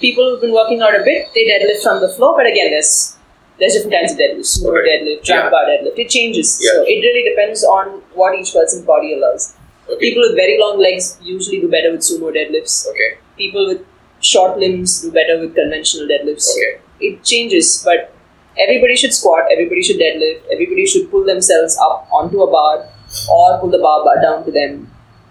People 0.00 0.24
who've 0.28 0.40
been 0.40 0.52
working 0.52 0.82
out 0.82 0.94
a 0.94 1.02
bit, 1.04 1.28
they 1.34 1.44
deadlift 1.46 1.82
from 1.82 2.00
the 2.00 2.08
floor, 2.08 2.36
but 2.36 2.46
again, 2.46 2.70
there's 2.70 3.16
there's 3.58 3.74
different 3.74 3.94
kinds 3.94 4.12
of 4.12 4.18
deadlifts. 4.18 4.58
Sumo 4.58 4.70
Okay. 4.78 4.88
deadlift, 4.90 5.22
jump 5.22 5.44
Yeah. 5.44 5.50
bar 5.50 5.64
deadlift. 5.66 5.98
It 6.04 6.08
changes. 6.10 6.58
Yeah. 6.60 6.72
So 6.72 6.82
it 6.82 6.98
really 7.06 7.22
depends 7.28 7.62
on 7.64 8.02
what 8.14 8.34
each 8.38 8.52
person's 8.52 8.84
body 8.84 9.14
allows. 9.14 9.54
Okay. 9.88 9.98
People 10.00 10.22
with 10.26 10.34
very 10.34 10.58
long 10.58 10.78
legs 10.80 11.16
usually 11.22 11.60
do 11.60 11.68
better 11.68 11.92
with 11.92 12.00
sumo 12.00 12.32
deadlifts. 12.34 12.88
Okay. 12.90 13.10
People 13.36 13.68
with 13.68 13.82
short 14.20 14.58
limbs 14.58 15.02
do 15.02 15.12
better 15.12 15.38
with 15.38 15.54
conventional 15.54 16.08
deadlifts. 16.08 16.50
Okay. 16.56 16.72
It 17.00 17.22
changes, 17.22 17.80
but 17.84 18.12
everybody 18.58 18.96
should 18.96 19.12
squat, 19.12 19.44
everybody 19.52 19.82
should 19.82 19.96
deadlift, 19.98 20.42
everybody 20.52 20.86
should 20.86 21.10
pull 21.10 21.24
themselves 21.24 21.76
up 21.78 22.08
onto 22.12 22.42
a 22.42 22.50
bar 22.50 22.86
or 23.30 23.58
pull 23.60 23.70
the 23.70 23.78
bar 23.78 24.04
bar 24.04 24.20
down 24.22 24.44
to 24.44 24.50
them. 24.50 24.90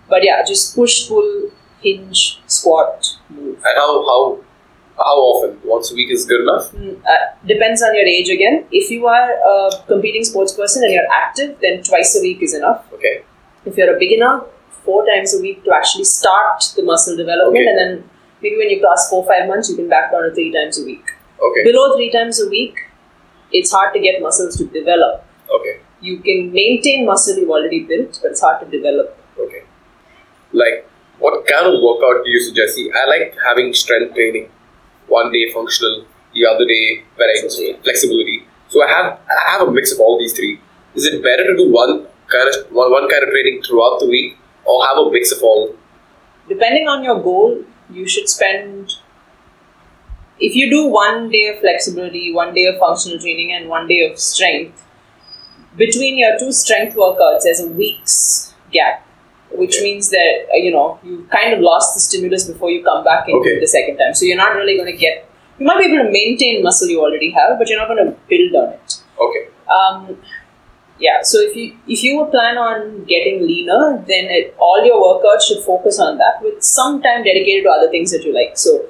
But 0.10 0.24
yeah, 0.24 0.44
just 0.46 0.76
push, 0.76 1.08
pull, 1.08 1.50
hinge, 1.82 2.42
squat, 2.48 3.18
move. 3.30 3.56
And 3.56 3.76
how 3.76 3.92
how 4.10 4.40
how 4.98 5.16
often? 5.30 5.60
Once 5.64 5.92
a 5.92 5.96
week 5.96 6.12
is 6.12 6.26
good 6.26 6.42
enough. 6.42 6.72
Mm, 6.72 6.98
Uh, 7.14 7.22
depends 7.48 7.82
on 7.82 7.96
your 7.96 8.06
age 8.06 8.30
again. 8.30 8.66
If 8.72 8.92
you 8.92 9.08
are 9.08 9.30
a 9.54 9.70
competing 9.88 10.24
sports 10.24 10.54
person 10.54 10.84
and 10.84 10.94
you're 10.94 11.12
active, 11.12 11.56
then 11.62 11.82
twice 11.84 12.16
a 12.18 12.22
week 12.22 12.42
is 12.44 12.54
enough. 12.54 12.86
Okay. 12.94 13.24
If 13.66 13.78
you're 13.78 13.96
a 13.96 14.00
beginner, 14.00 14.42
four 14.86 15.06
times 15.06 15.34
a 15.36 15.42
week 15.42 15.64
to 15.66 15.74
actually 15.74 16.04
start 16.04 16.64
the 16.76 16.84
muscle 16.84 17.16
development, 17.18 17.66
Okay. 17.66 17.70
and 17.70 17.78
then 17.80 18.10
maybe 18.42 18.58
when 18.58 18.70
you 18.70 18.80
cross 18.82 19.10
four 19.10 19.26
five 19.26 19.48
months, 19.48 19.70
you 19.70 19.76
can 19.78 19.90
back 19.90 20.12
down 20.12 20.24
to 20.24 20.32
three 20.40 20.52
times 20.54 20.80
a 20.82 20.86
week. 20.86 21.06
Okay. 21.50 21.64
Below 21.72 21.86
three 21.96 22.12
times 22.12 22.42
a 22.46 22.48
week, 22.50 22.76
it's 23.54 23.72
hard 23.72 23.94
to 23.94 24.00
get 24.00 24.22
muscles 24.22 24.58
to 24.58 24.66
develop. 24.66 25.26
Okay. 25.54 25.80
You 26.02 26.18
can 26.18 26.52
maintain 26.52 27.06
muscle 27.06 27.38
you've 27.38 27.50
already 27.50 27.84
built, 27.84 28.20
but 28.22 28.32
it's 28.32 28.42
hard 28.42 28.60
to 28.62 28.70
develop. 28.70 29.18
Okay. 29.40 29.64
Like, 30.52 30.90
what 31.20 31.46
kind 31.48 31.68
of 31.68 31.82
workout 31.82 32.26
do 32.26 32.30
you 32.32 32.42
suggest? 32.42 32.76
See, 32.76 32.92
I 32.92 33.06
like 33.10 33.38
having 33.46 33.74
strength 33.74 34.16
training. 34.16 34.50
One 35.08 35.32
day 35.32 35.52
functional, 35.52 36.06
the 36.34 36.46
other 36.46 36.66
day 36.66 37.04
very 37.18 37.40
flexibility. 37.84 38.48
So 38.70 38.84
I 38.84 38.90
have 38.90 39.20
I 39.30 39.52
have 39.52 39.68
a 39.68 39.72
mix 39.72 39.92
of 39.92 40.00
all 40.00 40.18
these 40.18 40.34
three. 40.34 40.60
Is 40.96 41.06
it 41.06 41.22
better 41.22 41.46
to 41.46 41.56
do 41.58 41.72
one 41.72 42.08
kind 42.28 42.50
of 42.50 42.72
one, 42.72 42.92
one 42.92 43.10
kind 43.10 43.24
of 43.24 43.30
training 43.30 43.62
throughout 43.62 44.00
the 44.00 44.08
week, 44.08 44.38
or 44.66 44.86
have 44.86 44.98
a 44.98 45.12
mix 45.12 45.32
of 45.32 45.44
all? 45.44 45.76
Depending 46.48 46.88
on 46.88 47.04
your 47.04 47.22
goal, 47.22 47.64
you 47.90 48.08
should 48.08 48.28
spend. 48.28 48.94
If 50.40 50.56
you 50.56 50.70
do 50.70 50.88
one 50.88 51.30
day 51.30 51.48
of 51.48 51.60
flexibility, 51.60 52.34
one 52.34 52.54
day 52.54 52.66
of 52.66 52.78
functional 52.80 53.20
training, 53.20 53.54
and 53.54 53.70
one 53.70 53.88
day 53.88 54.10
of 54.10 54.20
strength, 54.20 54.84
between 55.78 56.18
your 56.18 56.38
two 56.40 56.52
strength 56.52 56.96
workouts, 56.96 57.44
there's 57.44 57.60
a 57.60 57.68
week's 57.68 58.54
gap, 58.72 59.06
which 59.52 59.76
Okay. 59.78 59.84
means 59.84 60.10
that 60.10 60.48
uh, 60.54 60.58
you 60.58 60.72
know 60.72 61.00
you 61.04 61.28
kind 61.32 61.54
of 61.54 61.60
lost 61.62 61.94
the 61.96 62.02
stimulus 62.02 62.46
before 62.52 62.70
you 62.72 62.84
come 62.84 63.04
back 63.04 63.28
into 63.28 63.40
Okay. 63.40 63.60
the 63.60 63.68
second 63.68 63.98
time. 63.98 64.14
So 64.14 64.26
you're 64.26 64.38
not 64.46 64.56
really 64.56 64.76
going 64.78 64.92
to 64.92 64.98
get. 65.06 65.30
You 65.60 65.66
might 65.68 65.80
be 65.80 65.86
able 65.94 66.04
to 66.06 66.12
maintain 66.12 66.64
muscle 66.64 66.88
you 66.90 67.02
already 67.02 67.32
have, 67.32 67.58
but 67.60 67.70
you're 67.70 67.80
not 67.80 67.88
going 67.88 68.06
to 68.06 68.16
build 68.30 68.56
on 68.64 68.74
it. 68.74 68.96
Okay. 69.20 69.44
Um, 69.80 70.18
yeah, 71.00 71.22
so 71.24 71.40
if 71.42 71.56
you 71.56 71.76
if 71.88 72.04
you 72.04 72.26
plan 72.32 72.58
on 72.58 73.04
getting 73.06 73.42
leaner, 73.48 74.04
then 74.08 74.26
it, 74.40 74.56
all 74.60 74.86
your 74.86 75.00
workouts 75.06 75.44
should 75.48 75.64
focus 75.64 76.00
on 76.00 76.18
that 76.20 76.42
with 76.42 76.64
some 76.64 77.02
time 77.02 77.24
dedicated 77.24 77.64
to 77.66 77.70
other 77.72 77.90
things 77.90 78.12
that 78.12 78.24
you 78.24 78.34
like. 78.34 78.58
So 78.58 78.86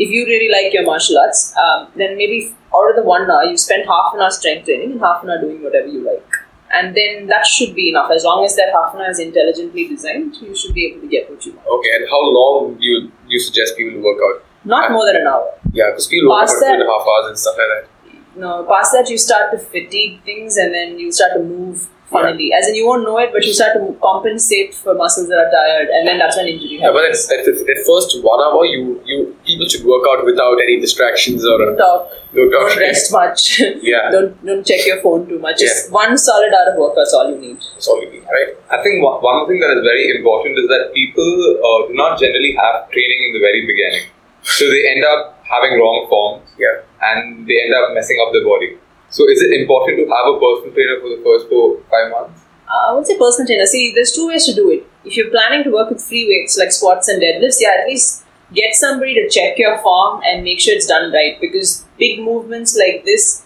if 0.00 0.10
you 0.10 0.24
really 0.26 0.50
like 0.50 0.72
your 0.72 0.84
martial 0.84 1.18
arts, 1.18 1.54
um, 1.62 1.88
then 1.94 2.16
maybe 2.16 2.54
out 2.74 2.90
of 2.90 2.96
the 2.96 3.02
one 3.02 3.30
hour, 3.30 3.44
you 3.44 3.56
spend 3.56 3.86
half 3.86 4.14
an 4.14 4.20
hour 4.20 4.30
strength 4.30 4.64
training 4.64 4.92
and 4.92 5.00
half 5.00 5.22
an 5.22 5.30
hour 5.30 5.40
doing 5.40 5.62
whatever 5.62 5.86
you 5.86 6.04
like. 6.04 6.24
And 6.72 6.96
then 6.96 7.26
that 7.26 7.46
should 7.46 7.74
be 7.74 7.90
enough. 7.90 8.10
As 8.10 8.24
long 8.24 8.44
as 8.44 8.56
that 8.56 8.70
half 8.72 8.94
an 8.94 9.00
hour 9.00 9.10
is 9.10 9.18
intelligently 9.18 9.88
designed, 9.88 10.36
you 10.36 10.54
should 10.54 10.72
be 10.72 10.86
able 10.86 11.00
to 11.02 11.08
get 11.08 11.28
what 11.28 11.44
you 11.44 11.52
want. 11.52 11.66
Okay. 11.78 11.90
And 11.96 12.08
how 12.08 12.22
long 12.22 12.74
do 12.74 12.84
you 12.84 13.00
do 13.08 13.28
you 13.28 13.40
suggest 13.40 13.76
people 13.76 14.00
to 14.00 14.02
work 14.02 14.18
out? 14.24 14.44
Not 14.64 14.92
more 14.92 15.04
than 15.04 15.16
an 15.16 15.26
hour. 15.26 15.50
Yeah, 15.72 15.90
because 15.90 16.06
people 16.06 16.30
work 16.30 16.46
Past 16.46 16.62
out 16.62 16.68
two 16.68 16.72
and 16.74 16.82
a 16.82 16.86
half 16.86 17.06
hours 17.06 17.26
and 17.28 17.38
stuff 17.38 17.56
like 17.58 17.70
that. 17.74 17.90
No, 18.36 18.64
past 18.64 18.92
that 18.92 19.10
you 19.10 19.18
start 19.18 19.50
to 19.52 19.58
fatigue 19.58 20.22
things 20.24 20.56
and 20.56 20.72
then 20.72 20.98
you 20.98 21.10
start 21.10 21.32
to 21.34 21.42
move 21.42 21.88
funnily. 22.10 22.50
As 22.58 22.68
in 22.68 22.74
you 22.74 22.86
won't 22.86 23.04
know 23.04 23.18
it, 23.18 23.30
but 23.32 23.44
you 23.46 23.52
start 23.54 23.74
to 23.78 23.96
compensate 24.02 24.74
for 24.74 24.94
muscles 24.94 25.28
that 25.28 25.38
are 25.44 25.50
tired, 25.54 25.88
and 25.88 26.06
then 26.08 26.18
that's 26.18 26.36
when 26.36 26.48
injury 26.48 26.78
happens. 26.78 27.28
Yeah, 27.30 27.42
but 27.42 27.48
at, 27.48 27.48
at, 27.48 27.76
at 27.76 27.78
first 27.86 28.16
one 28.22 28.40
hour, 28.46 28.64
you 28.66 29.00
you 29.10 29.18
people 29.46 29.66
should 29.68 29.84
work 29.92 30.04
out 30.12 30.24
without 30.30 30.60
any 30.66 30.80
distractions 30.80 31.46
or 31.46 31.56
don't 31.64 31.76
talk. 31.76 32.10
Don't 32.34 32.50
talk. 32.50 32.68
Don't 32.70 32.78
rest 32.86 33.12
much. 33.12 33.46
Yeah. 33.90 34.10
don't 34.14 34.34
don't 34.50 34.64
check 34.72 34.86
your 34.90 35.00
phone 35.06 35.26
too 35.30 35.38
much. 35.46 35.58
Just 35.66 35.86
Yeah. 35.86 35.94
one 36.02 36.18
solid 36.26 36.52
hour 36.58 36.72
of 36.72 36.78
work. 36.84 36.94
That's 37.00 37.14
all 37.14 37.30
you 37.32 37.38
need. 37.46 37.58
That's 37.74 37.88
all 37.88 38.00
you 38.02 38.10
need, 38.14 38.24
right? 38.36 38.50
I 38.78 38.82
think 38.82 39.02
one 39.08 39.18
one 39.30 39.46
thing 39.48 39.60
that 39.64 39.72
is 39.78 39.82
very 39.92 40.04
important 40.16 40.58
is 40.64 40.68
that 40.74 40.92
people 41.00 41.30
uh, 41.68 41.78
do 41.88 41.94
not 42.04 42.18
generally 42.24 42.52
have 42.62 42.76
training 42.96 43.20
in 43.28 43.32
the 43.38 43.42
very 43.48 43.62
beginning. 43.72 44.06
So 44.42 44.68
they 44.74 44.82
end 44.92 45.04
up 45.04 45.38
having 45.54 45.78
wrong 45.80 46.06
forms 46.12 46.48
Yeah. 46.58 46.76
and 47.08 47.46
they 47.48 47.56
end 47.64 47.74
up 47.78 47.92
messing 47.98 48.18
up 48.24 48.32
their 48.32 48.44
body. 48.52 48.70
So 49.10 49.28
is 49.28 49.42
it 49.42 49.50
important 49.60 49.98
to 49.98 50.06
have 50.06 50.26
a 50.30 50.38
personal 50.38 50.72
trainer 50.72 50.98
for 51.02 51.10
the 51.10 51.20
first 51.26 51.50
four 51.50 51.82
five 51.90 52.10
months? 52.10 52.46
Uh, 52.70 52.90
I 52.90 52.92
would 52.94 53.06
say 53.06 53.18
personal 53.18 53.46
trainer. 53.46 53.66
See, 53.66 53.92
there's 53.94 54.12
two 54.12 54.28
ways 54.28 54.46
to 54.46 54.54
do 54.54 54.70
it. 54.70 54.86
If 55.04 55.16
you're 55.16 55.30
planning 55.30 55.64
to 55.64 55.70
work 55.70 55.90
with 55.90 56.02
free 56.02 56.28
weights 56.28 56.56
like 56.56 56.70
squats 56.70 57.08
and 57.08 57.20
deadlifts, 57.20 57.58
yeah, 57.60 57.74
at 57.80 57.86
least 57.88 58.24
get 58.54 58.74
somebody 58.74 59.14
to 59.14 59.28
check 59.28 59.58
your 59.58 59.78
form 59.78 60.20
and 60.24 60.44
make 60.44 60.60
sure 60.60 60.74
it's 60.74 60.86
done 60.86 61.12
right. 61.12 61.40
Because 61.40 61.86
big 61.98 62.20
movements 62.20 62.78
like 62.78 63.04
this, 63.04 63.44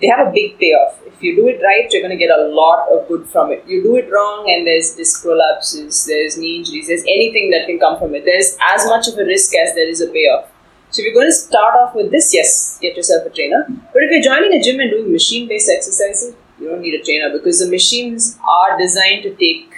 they 0.00 0.08
have 0.08 0.26
a 0.26 0.30
big 0.32 0.58
payoff. 0.58 0.98
If 1.06 1.22
you 1.22 1.36
do 1.36 1.46
it 1.48 1.62
right, 1.62 1.90
you're 1.90 2.02
going 2.02 2.18
to 2.18 2.22
get 2.22 2.36
a 2.36 2.48
lot 2.48 2.88
of 2.90 3.08
good 3.08 3.26
from 3.28 3.52
it. 3.52 3.64
You 3.66 3.82
do 3.82 3.96
it 3.96 4.10
wrong, 4.10 4.50
and 4.50 4.66
there's 4.66 4.94
disc 4.96 5.24
prolapses, 5.24 6.06
there's 6.06 6.36
knee 6.36 6.58
injuries, 6.58 6.88
there's 6.88 7.04
anything 7.04 7.50
that 7.52 7.66
can 7.66 7.78
come 7.78 7.98
from 7.98 8.14
it. 8.14 8.24
There's 8.26 8.56
as 8.74 8.84
much 8.86 9.08
of 9.08 9.16
a 9.16 9.24
risk 9.24 9.54
as 9.56 9.74
there 9.74 9.88
is 9.88 10.02
a 10.02 10.08
payoff. 10.08 10.50
So 10.90 11.00
if 11.02 11.06
you're 11.06 11.14
going 11.14 11.28
to 11.28 11.32
start 11.34 11.74
off 11.76 11.94
with 11.94 12.10
this, 12.10 12.32
yes, 12.32 12.78
get 12.80 12.96
yourself 12.96 13.26
a 13.26 13.30
trainer. 13.30 13.66
But 13.92 14.02
if 14.04 14.10
you're 14.10 14.22
joining 14.22 14.52
a 14.58 14.62
gym 14.62 14.80
and 14.80 14.90
doing 14.90 15.12
machine-based 15.12 15.68
exercises, 15.68 16.34
you 16.58 16.68
don't 16.68 16.80
need 16.80 16.94
a 16.94 17.04
trainer 17.04 17.30
because 17.36 17.58
the 17.60 17.70
machines 17.70 18.38
are 18.48 18.78
designed 18.78 19.22
to 19.24 19.34
take 19.34 19.70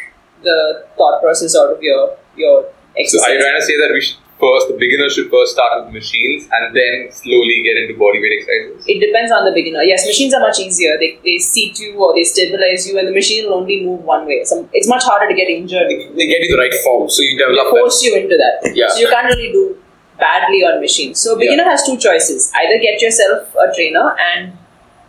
the 0.42 0.86
thought 0.96 1.20
process 1.20 1.56
out 1.56 1.72
of 1.74 1.82
your 1.82 2.16
your 2.36 2.66
exercise. 2.96 3.26
So 3.26 3.30
are 3.30 3.34
you 3.34 3.40
trying 3.40 3.60
to 3.60 3.66
say 3.66 3.76
that 3.78 3.90
we 3.92 4.00
should 4.00 4.16
first 4.38 4.68
the 4.68 4.78
beginner 4.78 5.10
should 5.10 5.28
first 5.30 5.52
start 5.54 5.84
with 5.84 5.92
machines 5.92 6.46
and 6.52 6.70
then 6.70 7.10
slowly 7.10 7.60
get 7.64 7.76
into 7.76 7.98
body 7.98 8.20
weight 8.22 8.38
exercises? 8.38 8.86
it 8.86 9.00
depends 9.04 9.32
on 9.32 9.44
the 9.44 9.50
beginner. 9.50 9.82
Yes, 9.82 10.06
machines 10.06 10.32
are 10.34 10.40
much 10.40 10.60
easier. 10.60 10.96
They, 10.98 11.18
they 11.24 11.38
seat 11.38 11.78
you 11.80 11.98
or 11.98 12.14
they 12.14 12.22
stabilize 12.22 12.86
you, 12.86 12.98
and 12.98 13.08
the 13.08 13.12
machine 13.12 13.46
will 13.46 13.58
only 13.58 13.82
move 13.84 14.04
one 14.04 14.26
way. 14.26 14.44
So 14.44 14.68
it's 14.72 14.88
much 14.88 15.02
harder 15.02 15.26
to 15.28 15.34
get 15.34 15.48
injured. 15.48 15.88
They 15.90 16.26
get 16.30 16.40
you 16.42 16.54
the 16.54 16.62
right 16.62 16.74
form, 16.84 17.10
so 17.10 17.22
you 17.22 17.36
They 17.36 17.42
develop 17.42 17.74
that. 17.74 17.80
force 17.80 18.02
you 18.04 18.14
into 18.14 18.36
that. 18.36 18.72
Yeah. 18.74 18.88
So 18.90 19.00
you 19.00 19.08
can't 19.08 19.26
really 19.26 19.50
do 19.50 19.76
badly 20.18 20.62
on 20.64 20.80
machines. 20.80 21.20
So 21.20 21.38
beginner 21.38 21.64
has 21.64 21.84
two 21.84 21.96
choices: 21.96 22.52
either 22.62 22.78
get 22.82 23.00
yourself 23.00 23.54
a 23.54 23.74
trainer 23.74 24.16
and 24.32 24.56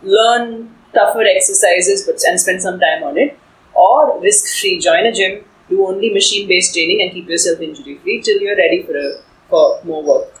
learn 0.02 0.74
tougher 0.94 1.22
exercises, 1.22 2.04
but 2.06 2.22
and 2.26 2.40
spend 2.40 2.62
some 2.62 2.80
time 2.80 3.02
on 3.04 3.18
it, 3.18 3.38
or 3.74 4.20
risk-free 4.20 4.80
join 4.80 5.06
a 5.06 5.12
gym, 5.12 5.44
do 5.68 5.86
only 5.86 6.10
machine-based 6.10 6.74
training, 6.74 7.00
and 7.02 7.12
keep 7.12 7.28
yourself 7.28 7.60
injury-free 7.60 8.20
till 8.22 8.40
you're 8.40 8.56
ready 8.56 8.82
for 8.82 8.96
a, 8.96 9.22
for 9.48 9.80
more 9.84 10.02
work. 10.02 10.34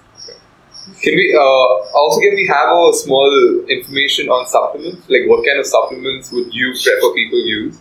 Can 1.02 1.14
we 1.14 1.36
uh, 1.38 1.98
also 2.00 2.20
can 2.20 2.34
we 2.34 2.46
have 2.48 2.68
a 2.68 2.92
small 2.94 3.64
information 3.68 4.28
on 4.28 4.46
supplements? 4.46 5.08
Like 5.08 5.28
what 5.28 5.46
kind 5.46 5.58
of 5.58 5.66
supplements 5.66 6.32
would 6.32 6.52
you 6.52 6.72
prefer 6.72 7.14
people 7.14 7.38
use? 7.46 7.78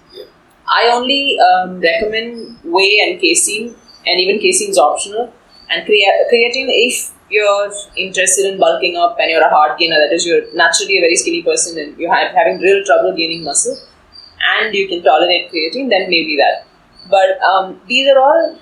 I 0.67 0.89
only 0.91 1.37
um, 1.39 1.79
recommend 1.79 2.59
whey 2.63 2.99
and 3.07 3.19
casein, 3.19 3.75
and 4.05 4.19
even 4.19 4.39
casein 4.39 4.69
is 4.69 4.77
optional. 4.77 5.33
And 5.69 5.85
crea- 5.85 6.25
creatine, 6.31 6.69
if 6.69 7.11
you're 7.29 7.71
interested 7.95 8.51
in 8.51 8.59
bulking 8.59 8.95
up 8.97 9.17
and 9.19 9.29
you're 9.29 9.45
a 9.45 9.49
hard 9.49 9.77
gainer, 9.77 9.99
that 9.99 10.13
is, 10.13 10.25
you're 10.25 10.51
naturally 10.55 10.97
a 10.97 11.01
very 11.01 11.15
skinny 11.15 11.43
person 11.43 11.77
and 11.77 11.97
you're 11.97 12.13
having 12.13 12.59
real 12.59 12.83
trouble 12.85 13.15
gaining 13.15 13.43
muscle, 13.43 13.77
and 14.57 14.73
you 14.73 14.87
can 14.87 15.03
tolerate 15.03 15.51
creatine, 15.51 15.89
then 15.89 16.09
maybe 16.09 16.37
that. 16.37 16.65
But 17.09 17.39
um, 17.41 17.79
these 17.87 18.07
are 18.09 18.19
all 18.19 18.59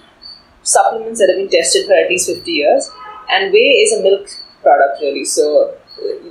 supplements 0.63 1.19
that 1.19 1.29
have 1.29 1.37
been 1.37 1.49
tested 1.49 1.85
for 1.87 1.93
at 1.93 2.09
least 2.09 2.29
50 2.29 2.51
years, 2.51 2.89
and 3.29 3.53
whey 3.53 3.69
is 3.83 3.93
a 3.93 4.03
milk 4.03 4.27
product, 4.61 5.01
really. 5.01 5.25
So 5.25 5.75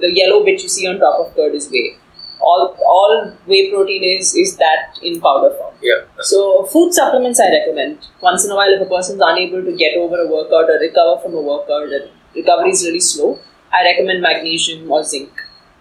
the 0.00 0.12
yellow 0.12 0.44
bit 0.44 0.62
you 0.62 0.68
see 0.68 0.86
on 0.86 0.98
top 0.98 1.26
of 1.26 1.34
curd 1.34 1.54
is 1.54 1.70
whey. 1.70 1.96
All, 2.40 2.76
all 2.86 3.32
whey 3.46 3.70
protein 3.70 4.04
is 4.04 4.34
is 4.34 4.56
that 4.58 4.98
in 5.02 5.20
powder 5.20 5.54
form. 5.56 5.65
Yeah. 5.82 6.04
So 6.20 6.64
food 6.64 6.92
supplements 6.92 7.40
I 7.40 7.50
recommend. 7.50 8.06
Once 8.20 8.44
in 8.44 8.50
a 8.50 8.56
while, 8.56 8.72
if 8.72 8.80
a 8.80 8.86
person's 8.86 9.20
unable 9.24 9.62
to 9.62 9.76
get 9.76 9.96
over 9.96 10.16
a 10.16 10.26
workout 10.26 10.70
or 10.70 10.78
recover 10.80 11.20
from 11.22 11.34
a 11.34 11.40
workout, 11.40 11.92
and 11.92 12.10
recovery 12.34 12.70
is 12.70 12.84
really 12.84 13.00
slow, 13.00 13.38
I 13.72 13.84
recommend 13.84 14.22
magnesium 14.22 14.90
or 14.90 15.02
zinc. 15.04 15.30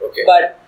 Okay. 0.02 0.24
But 0.26 0.60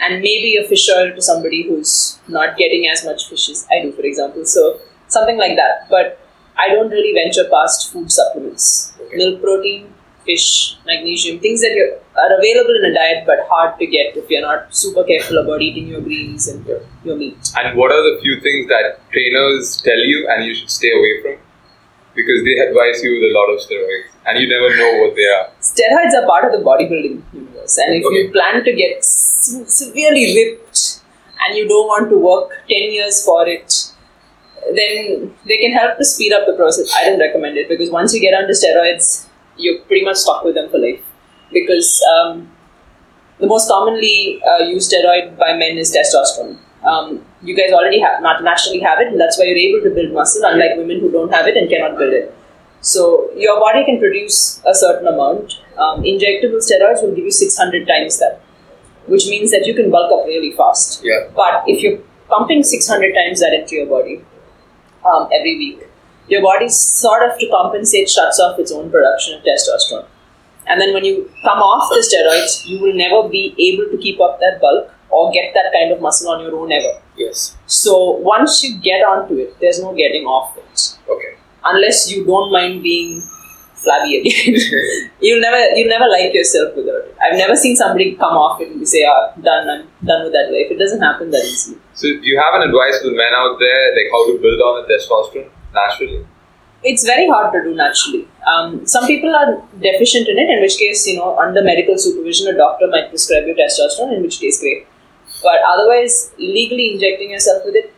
and 0.00 0.22
maybe 0.22 0.56
a 0.56 0.68
fish 0.68 0.88
oil 0.96 1.14
to 1.14 1.20
somebody 1.20 1.64
who's 1.68 2.20
not 2.28 2.56
getting 2.56 2.88
as 2.88 3.04
much 3.04 3.28
fish 3.28 3.48
as 3.50 3.66
I 3.70 3.82
do, 3.82 3.92
for 3.92 4.02
example. 4.02 4.44
So 4.44 4.80
something 5.08 5.36
like 5.36 5.56
that. 5.56 5.88
But 5.90 6.20
I 6.56 6.68
don't 6.68 6.90
really 6.90 7.14
venture 7.14 7.48
past 7.50 7.92
food 7.92 8.10
supplements. 8.10 8.94
Okay. 9.00 9.16
Milk 9.16 9.42
protein, 9.42 9.92
fish, 10.28 10.46
magnesium, 10.86 11.38
things 11.40 11.60
that 11.64 11.74
are 12.24 12.30
available 12.38 12.76
in 12.80 12.86
a 12.90 12.94
diet 12.94 13.24
but 13.26 13.40
hard 13.50 13.78
to 13.80 13.86
get 13.96 14.16
if 14.22 14.30
you're 14.30 14.46
not 14.46 14.74
super 14.84 15.04
careful 15.10 15.38
about 15.42 15.62
eating 15.62 15.86
your 15.88 16.00
greens 16.00 16.48
and 16.48 16.64
your, 16.66 16.80
your 17.04 17.16
meat. 17.16 17.52
And 17.56 17.76
what 17.82 17.92
are 17.96 18.02
the 18.08 18.20
few 18.22 18.40
things 18.46 18.68
that 18.68 19.00
trainers 19.12 19.80
tell 19.82 20.02
you 20.12 20.26
and 20.30 20.44
you 20.46 20.54
should 20.54 20.70
stay 20.78 20.92
away 21.00 21.12
from? 21.22 21.36
Because 22.14 22.44
they 22.44 22.56
advise 22.66 23.02
you 23.04 23.10
with 23.16 23.24
a 23.30 23.34
lot 23.38 23.48
of 23.54 23.60
steroids 23.64 24.08
and 24.26 24.40
you 24.42 24.48
never 24.54 24.70
know 24.76 24.90
what 25.02 25.14
they 25.18 25.28
are. 25.36 25.44
steroids 25.72 26.14
are 26.20 26.26
part 26.30 26.44
of 26.46 26.52
the 26.58 26.62
bodybuilding 26.70 27.18
universe 27.40 27.76
and 27.84 27.94
if 27.98 28.06
Okay. 28.08 28.16
you 28.22 28.32
plan 28.38 28.64
to 28.64 28.72
get 28.80 29.04
severely 29.04 30.24
ripped 30.38 30.80
and 31.44 31.56
you 31.58 31.68
don't 31.68 31.86
want 31.94 32.10
to 32.10 32.18
work 32.18 32.50
10 32.68 32.92
years 32.96 33.24
for 33.28 33.46
it 33.54 33.76
then 34.78 35.34
they 35.46 35.58
can 35.58 35.72
help 35.72 35.96
to 35.98 36.04
speed 36.04 36.32
up 36.38 36.44
the 36.50 36.54
process 36.60 36.92
i 37.00 37.04
don't 37.04 37.20
recommend 37.26 37.56
it 37.62 37.68
because 37.72 37.90
once 37.98 38.14
you 38.14 38.20
get 38.24 38.34
onto 38.38 38.54
steroids 38.62 39.06
you're 39.58 39.80
pretty 39.82 40.04
much 40.04 40.16
stuck 40.16 40.44
with 40.44 40.54
them 40.54 40.70
for 40.70 40.78
life 40.78 41.02
because 41.52 42.02
um, 42.14 42.50
the 43.38 43.46
most 43.46 43.68
commonly 43.68 44.40
uh, 44.50 44.64
used 44.64 44.92
steroid 44.92 45.36
by 45.38 45.56
men 45.56 45.78
is 45.78 45.94
testosterone 45.94 46.58
um, 46.84 47.24
you 47.42 47.54
guys 47.56 47.72
already 47.72 48.00
have 48.00 48.22
not 48.22 48.42
naturally 48.42 48.80
have 48.80 49.00
it 49.00 49.08
and 49.08 49.20
that's 49.20 49.38
why 49.38 49.44
you're 49.44 49.64
able 49.68 49.82
to 49.82 49.94
build 49.94 50.12
muscle 50.12 50.42
unlike 50.46 50.76
women 50.76 51.00
who 51.00 51.10
don't 51.10 51.32
have 51.32 51.46
it 51.46 51.56
and 51.56 51.68
cannot 51.68 51.98
build 51.98 52.12
it 52.12 52.34
so 52.80 53.30
your 53.36 53.58
body 53.58 53.84
can 53.84 53.98
produce 53.98 54.62
a 54.64 54.74
certain 54.74 55.06
amount. 55.06 55.60
Um, 55.76 56.02
injectable 56.02 56.62
steroids 56.62 57.02
will 57.02 57.14
give 57.14 57.24
you 57.24 57.30
600 57.30 57.86
times 57.86 58.18
that, 58.18 58.40
which 59.06 59.26
means 59.26 59.50
that 59.50 59.66
you 59.66 59.74
can 59.74 59.90
bulk 59.90 60.12
up 60.12 60.26
really 60.26 60.52
fast. 60.52 61.02
Yeah. 61.04 61.28
But 61.34 61.64
if 61.66 61.82
you're 61.82 61.98
pumping 62.28 62.62
600 62.62 63.14
times 63.14 63.40
that 63.40 63.52
into 63.52 63.76
your 63.76 63.86
body 63.86 64.24
um, 65.04 65.28
every 65.32 65.58
week, 65.58 65.87
your 66.28 66.42
body 66.42 66.68
sort 66.68 67.28
of 67.30 67.38
to 67.38 67.48
compensate 67.48 68.08
shuts 68.10 68.38
off 68.40 68.58
its 68.58 68.72
own 68.72 68.90
production 68.90 69.34
of 69.38 69.42
testosterone. 69.42 70.06
And 70.66 70.80
then 70.80 70.92
when 70.92 71.04
you 71.04 71.30
come 71.42 71.58
off 71.58 71.88
the 71.90 72.00
steroids, 72.04 72.66
you 72.66 72.78
will 72.80 72.92
never 72.94 73.28
be 73.28 73.54
able 73.58 73.90
to 73.90 73.96
keep 73.96 74.20
up 74.20 74.38
that 74.40 74.60
bulk 74.60 74.90
or 75.10 75.32
get 75.32 75.54
that 75.54 75.72
kind 75.72 75.90
of 75.92 76.00
muscle 76.02 76.30
on 76.30 76.42
your 76.44 76.54
own 76.54 76.70
ever. 76.70 77.00
Yes. 77.16 77.56
So 77.66 78.10
once 78.18 78.62
you 78.62 78.78
get 78.78 79.00
onto 79.02 79.38
it, 79.38 79.58
there's 79.60 79.80
no 79.82 79.94
getting 79.94 80.24
off 80.26 80.56
it 80.58 80.98
Okay. 81.08 81.36
unless 81.64 82.10
you 82.10 82.26
don't 82.26 82.52
mind 82.52 82.82
being 82.82 83.22
flabby 83.76 84.18
again. 84.18 85.10
you'll 85.20 85.40
never 85.40 85.56
you'll 85.76 85.88
never 85.88 86.06
like 86.08 86.34
yourself 86.34 86.76
without 86.76 87.06
it. 87.08 87.16
I've 87.22 87.38
never 87.38 87.56
seen 87.56 87.74
somebody 87.74 88.14
come 88.16 88.36
off 88.36 88.60
it 88.60 88.68
and 88.68 88.86
say, 88.86 89.04
ah, 89.08 89.32
done, 89.40 89.70
I'm 89.70 90.06
done 90.06 90.24
with 90.24 90.32
that 90.34 90.52
life. 90.52 90.70
It 90.70 90.78
doesn't 90.78 91.00
happen 91.00 91.30
that 91.30 91.44
easily. 91.44 91.78
So 91.94 92.08
do 92.08 92.20
you 92.22 92.38
have 92.38 92.60
an 92.60 92.68
advice 92.68 93.00
for 93.00 93.08
the 93.08 93.16
men 93.16 93.32
out 93.34 93.56
there, 93.58 93.94
like 93.96 94.10
how 94.12 94.26
to 94.26 94.38
build 94.38 94.60
on 94.60 94.84
the 94.84 94.92
testosterone 94.92 95.48
naturally? 95.72 96.26
It's 96.82 97.04
very 97.04 97.28
hard 97.28 97.52
to 97.52 97.62
do 97.62 97.74
naturally. 97.74 98.28
Um, 98.46 98.86
some 98.86 99.06
people 99.06 99.34
are 99.34 99.62
deficient 99.80 100.28
in 100.28 100.38
it, 100.38 100.48
in 100.48 100.60
which 100.60 100.78
case, 100.78 101.06
you 101.06 101.16
know, 101.16 101.36
under 101.36 101.62
medical 101.62 101.98
supervision, 101.98 102.54
a 102.54 102.56
doctor 102.56 102.86
might 102.86 103.08
prescribe 103.10 103.46
you 103.46 103.54
testosterone, 103.54 104.16
in 104.16 104.22
which 104.22 104.38
case, 104.40 104.60
great. 104.60 104.86
But 105.42 105.58
otherwise, 105.66 106.32
legally 106.38 106.92
injecting 106.94 107.30
yourself 107.30 107.62
with 107.64 107.74
it, 107.74 107.94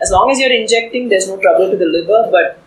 as 0.00 0.10
long 0.10 0.30
as 0.30 0.38
you're 0.38 0.52
injecting, 0.52 1.08
there's 1.08 1.28
no 1.28 1.38
trouble 1.40 1.70
to 1.70 1.76
the 1.76 1.84
liver, 1.84 2.28
but 2.30 2.62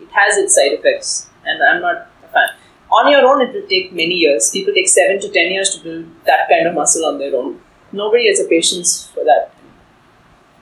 it 0.00 0.08
has 0.12 0.36
its 0.38 0.54
side 0.54 0.72
effects, 0.72 1.28
and 1.44 1.62
I'm 1.62 1.82
not 1.82 2.08
a 2.24 2.28
fan. 2.28 2.48
On 2.90 3.10
your 3.10 3.26
own, 3.26 3.42
it 3.42 3.52
will 3.52 3.68
take 3.68 3.92
many 3.92 4.14
years. 4.14 4.50
People 4.50 4.72
take 4.72 4.88
seven 4.88 5.20
to 5.20 5.28
ten 5.28 5.50
years 5.50 5.70
to 5.70 5.82
build 5.82 6.06
that 6.24 6.48
kind 6.48 6.66
of 6.66 6.74
muscle 6.74 7.04
on 7.04 7.18
their 7.18 7.34
own. 7.34 7.60
Nobody 7.92 8.28
has 8.28 8.38
the 8.38 8.48
patience 8.48 9.10
for 9.12 9.24
that. 9.24 9.52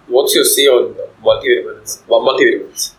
What's 0.06 0.34
your 0.34 0.44
say 0.44 0.66
on 0.66 0.94
multivitamins? 1.22 2.02
Multivitamins. 2.06 2.93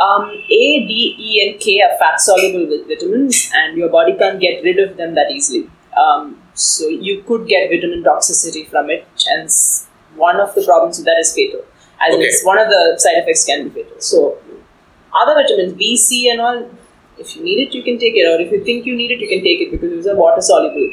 Um, 0.00 0.30
A, 0.30 0.86
D, 0.88 1.16
E, 1.18 1.48
and 1.48 1.60
K 1.60 1.80
are 1.82 1.96
fat 1.98 2.20
soluble 2.20 2.66
with 2.68 2.86
vitamins, 2.88 3.50
and 3.54 3.76
your 3.76 3.88
body 3.88 4.14
can't 4.18 4.40
get 4.40 4.62
rid 4.64 4.78
of 4.78 4.96
them 4.96 5.14
that 5.14 5.30
easily. 5.30 5.70
Um, 5.96 6.40
so 6.54 6.88
you 6.88 7.22
could 7.22 7.46
get 7.46 7.70
vitamin 7.70 8.02
toxicity 8.02 8.68
from 8.68 8.90
it, 8.90 9.06
and 9.28 9.48
one 10.16 10.40
of 10.40 10.54
the 10.54 10.64
problems 10.64 10.98
with 10.98 11.06
that 11.06 11.18
is 11.20 11.32
fatal. 11.34 11.60
As 12.00 12.14
Okay. 12.14 12.24
it's 12.24 12.44
one 12.44 12.58
of 12.58 12.68
the 12.68 12.96
side 12.98 13.18
effects 13.22 13.44
can 13.46 13.68
be 13.68 13.82
fatal. 13.82 14.00
So 14.00 14.36
other 15.14 15.34
vitamins, 15.40 15.74
B, 15.74 15.96
C, 15.96 16.28
and 16.30 16.40
all, 16.40 16.68
if 17.18 17.36
you 17.36 17.44
need 17.44 17.68
it, 17.68 17.74
you 17.74 17.82
can 17.84 17.98
take 17.98 18.14
it, 18.16 18.26
or 18.26 18.40
if 18.40 18.50
you 18.50 18.64
think 18.64 18.86
you 18.86 18.96
need 18.96 19.12
it, 19.12 19.20
you 19.20 19.28
can 19.28 19.42
take 19.44 19.60
it 19.60 19.70
because 19.70 19.90
those 19.90 20.06
are 20.08 20.16
water 20.16 20.40
soluble. 20.42 20.92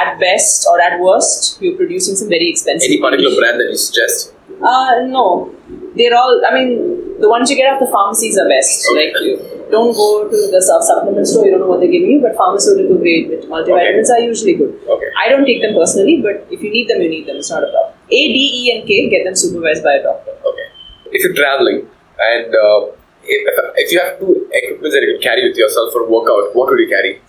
At 0.00 0.18
best 0.20 0.66
or 0.70 0.80
at 0.80 1.00
worst, 1.00 1.60
you're 1.62 1.76
producing 1.76 2.16
some 2.16 2.28
very 2.28 2.48
expensive. 2.50 2.90
Any 2.90 3.00
particular 3.00 3.34
brand 3.36 3.60
that 3.60 3.68
you 3.70 3.76
suggest? 3.76 4.34
Uh, 4.62 5.00
no. 5.06 5.54
They're 5.96 6.16
all, 6.16 6.40
I 6.48 6.54
mean, 6.54 6.91
the 7.22 7.30
ones 7.32 7.50
you 7.50 7.56
get 7.56 7.72
off 7.72 7.80
the 7.80 7.88
pharmacies 7.94 8.36
are 8.42 8.48
best. 8.48 8.86
Okay. 8.90 9.08
Like, 9.08 9.22
you 9.22 9.34
don't 9.70 9.94
go 9.94 10.28
to 10.28 10.38
the 10.54 10.60
su- 10.68 10.82
supplement 10.88 11.26
store, 11.26 11.46
you 11.46 11.52
don't 11.52 11.60
know 11.64 11.70
what 11.72 11.80
they're 11.80 11.94
giving 11.94 12.10
you, 12.14 12.20
but 12.20 12.36
pharmaceutical 12.36 12.98
grade 12.98 13.30
with 13.30 13.48
multivitamins 13.48 14.10
are 14.10 14.20
usually 14.20 14.54
good. 14.54 14.74
Okay. 14.96 15.10
I 15.24 15.28
don't 15.30 15.46
take 15.46 15.62
them 15.62 15.74
personally, 15.74 16.20
but 16.20 16.46
if 16.50 16.62
you 16.62 16.70
need 16.70 16.88
them, 16.90 17.00
you 17.00 17.08
need 17.08 17.26
them. 17.26 17.36
It's 17.36 17.50
not 17.50 17.64
a 17.64 17.70
problem. 17.72 17.94
A, 18.10 18.22
D, 18.36 18.38
E, 18.60 18.76
and 18.76 18.86
K, 18.86 19.08
get 19.08 19.24
them 19.24 19.34
supervised 19.34 19.82
by 19.82 19.94
a 19.94 20.02
doctor. 20.02 20.32
Okay. 20.52 20.66
If 21.12 21.24
you're 21.24 21.34
traveling 21.34 21.88
and 22.18 22.54
uh, 22.54 22.92
if, 23.24 23.40
if 23.76 23.92
you 23.92 24.00
have 24.04 24.18
two 24.18 24.48
equipments 24.52 24.94
that 24.94 25.02
you 25.06 25.14
can 25.14 25.22
carry 25.22 25.48
with 25.48 25.56
yourself 25.56 25.92
for 25.92 26.02
a 26.02 26.10
workout, 26.10 26.54
what 26.54 26.68
would 26.68 26.78
you 26.78 26.88
carry? 26.88 27.20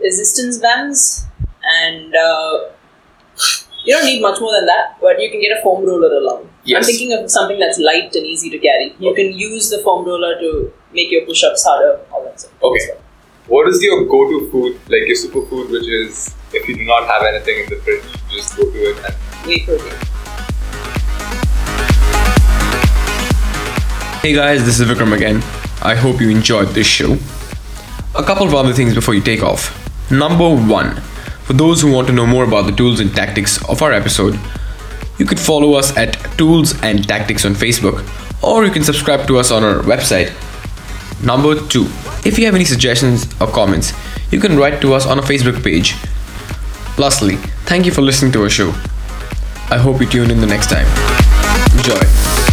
resistance 0.00 0.58
bands, 0.58 1.26
and 1.62 2.14
uh, 2.14 2.70
you 3.84 3.94
don't 3.94 4.04
need 4.04 4.20
much 4.20 4.40
more 4.40 4.52
than 4.52 4.66
that. 4.66 4.96
But 5.00 5.20
you 5.20 5.30
can 5.30 5.40
get 5.40 5.56
a 5.58 5.62
foam 5.62 5.84
roller 5.84 6.12
along. 6.14 6.50
Yes. 6.64 6.78
I'm 6.78 6.84
thinking 6.84 7.12
of 7.12 7.30
something 7.30 7.58
that's 7.58 7.78
light 7.78 8.14
and 8.14 8.26
easy 8.26 8.50
to 8.50 8.58
carry. 8.58 8.94
You 8.98 9.14
can 9.14 9.32
use 9.32 9.70
the 9.70 9.78
foam 9.78 10.04
roller 10.04 10.38
to 10.38 10.72
make 10.92 11.10
your 11.10 11.24
push-ups 11.24 11.64
harder. 11.64 12.00
All 12.12 12.24
that 12.24 12.40
stuff. 12.40 12.52
Okay. 12.62 12.90
What 13.46 13.68
is 13.68 13.82
your 13.82 14.04
go-to 14.04 14.50
food, 14.50 14.74
like 14.88 15.08
your 15.08 15.16
superfood, 15.16 15.70
which 15.70 15.88
is 15.88 16.34
if 16.52 16.68
you 16.68 16.76
do 16.76 16.84
not 16.84 17.06
have 17.06 17.22
anything 17.22 17.64
in 17.64 17.70
the 17.70 17.76
fridge, 17.76 18.04
you 18.30 18.36
just 18.36 18.56
go 18.56 18.70
to 18.70 18.78
it 18.78 18.96
and 19.04 19.14
Whey 19.46 19.64
protein. 19.64 19.92
Hey 24.20 24.34
guys, 24.34 24.64
this 24.66 24.78
is 24.78 24.86
Vikram 24.86 25.16
again. 25.16 25.42
I 25.82 25.94
hope 25.94 26.20
you 26.20 26.28
enjoyed 26.28 26.68
this 26.68 26.86
show. 26.86 27.16
A 28.14 28.22
couple 28.22 28.46
of 28.46 28.54
other 28.54 28.74
things 28.74 28.94
before 28.94 29.14
you 29.14 29.22
take 29.22 29.42
off. 29.42 29.72
Number 30.10 30.54
one, 30.54 31.00
for 31.50 31.54
those 31.54 31.82
who 31.82 31.90
want 31.90 32.06
to 32.06 32.12
know 32.12 32.24
more 32.24 32.44
about 32.44 32.62
the 32.66 32.70
tools 32.70 33.00
and 33.00 33.12
tactics 33.12 33.60
of 33.68 33.82
our 33.82 33.92
episode, 33.92 34.38
you 35.18 35.26
could 35.26 35.40
follow 35.40 35.74
us 35.74 35.96
at 35.96 36.12
Tools 36.38 36.80
and 36.80 37.08
Tactics 37.08 37.44
on 37.44 37.54
Facebook, 37.54 38.08
or 38.40 38.64
you 38.64 38.70
can 38.70 38.84
subscribe 38.84 39.26
to 39.26 39.36
us 39.36 39.50
on 39.50 39.64
our 39.64 39.80
website. 39.82 40.30
Number 41.26 41.56
two, 41.66 41.86
if 42.24 42.38
you 42.38 42.44
have 42.44 42.54
any 42.54 42.64
suggestions 42.64 43.26
or 43.40 43.48
comments, 43.48 43.92
you 44.30 44.38
can 44.38 44.56
write 44.56 44.80
to 44.82 44.94
us 44.94 45.06
on 45.06 45.18
our 45.18 45.26
Facebook 45.26 45.60
page. 45.64 45.96
Lastly, 46.96 47.34
thank 47.66 47.84
you 47.84 47.90
for 47.90 48.02
listening 48.02 48.30
to 48.30 48.44
our 48.44 48.48
show. 48.48 48.68
I 49.72 49.78
hope 49.78 50.00
you 50.00 50.06
tune 50.06 50.30
in 50.30 50.40
the 50.40 50.46
next 50.46 50.70
time. 50.70 50.86
Enjoy. 51.76 52.49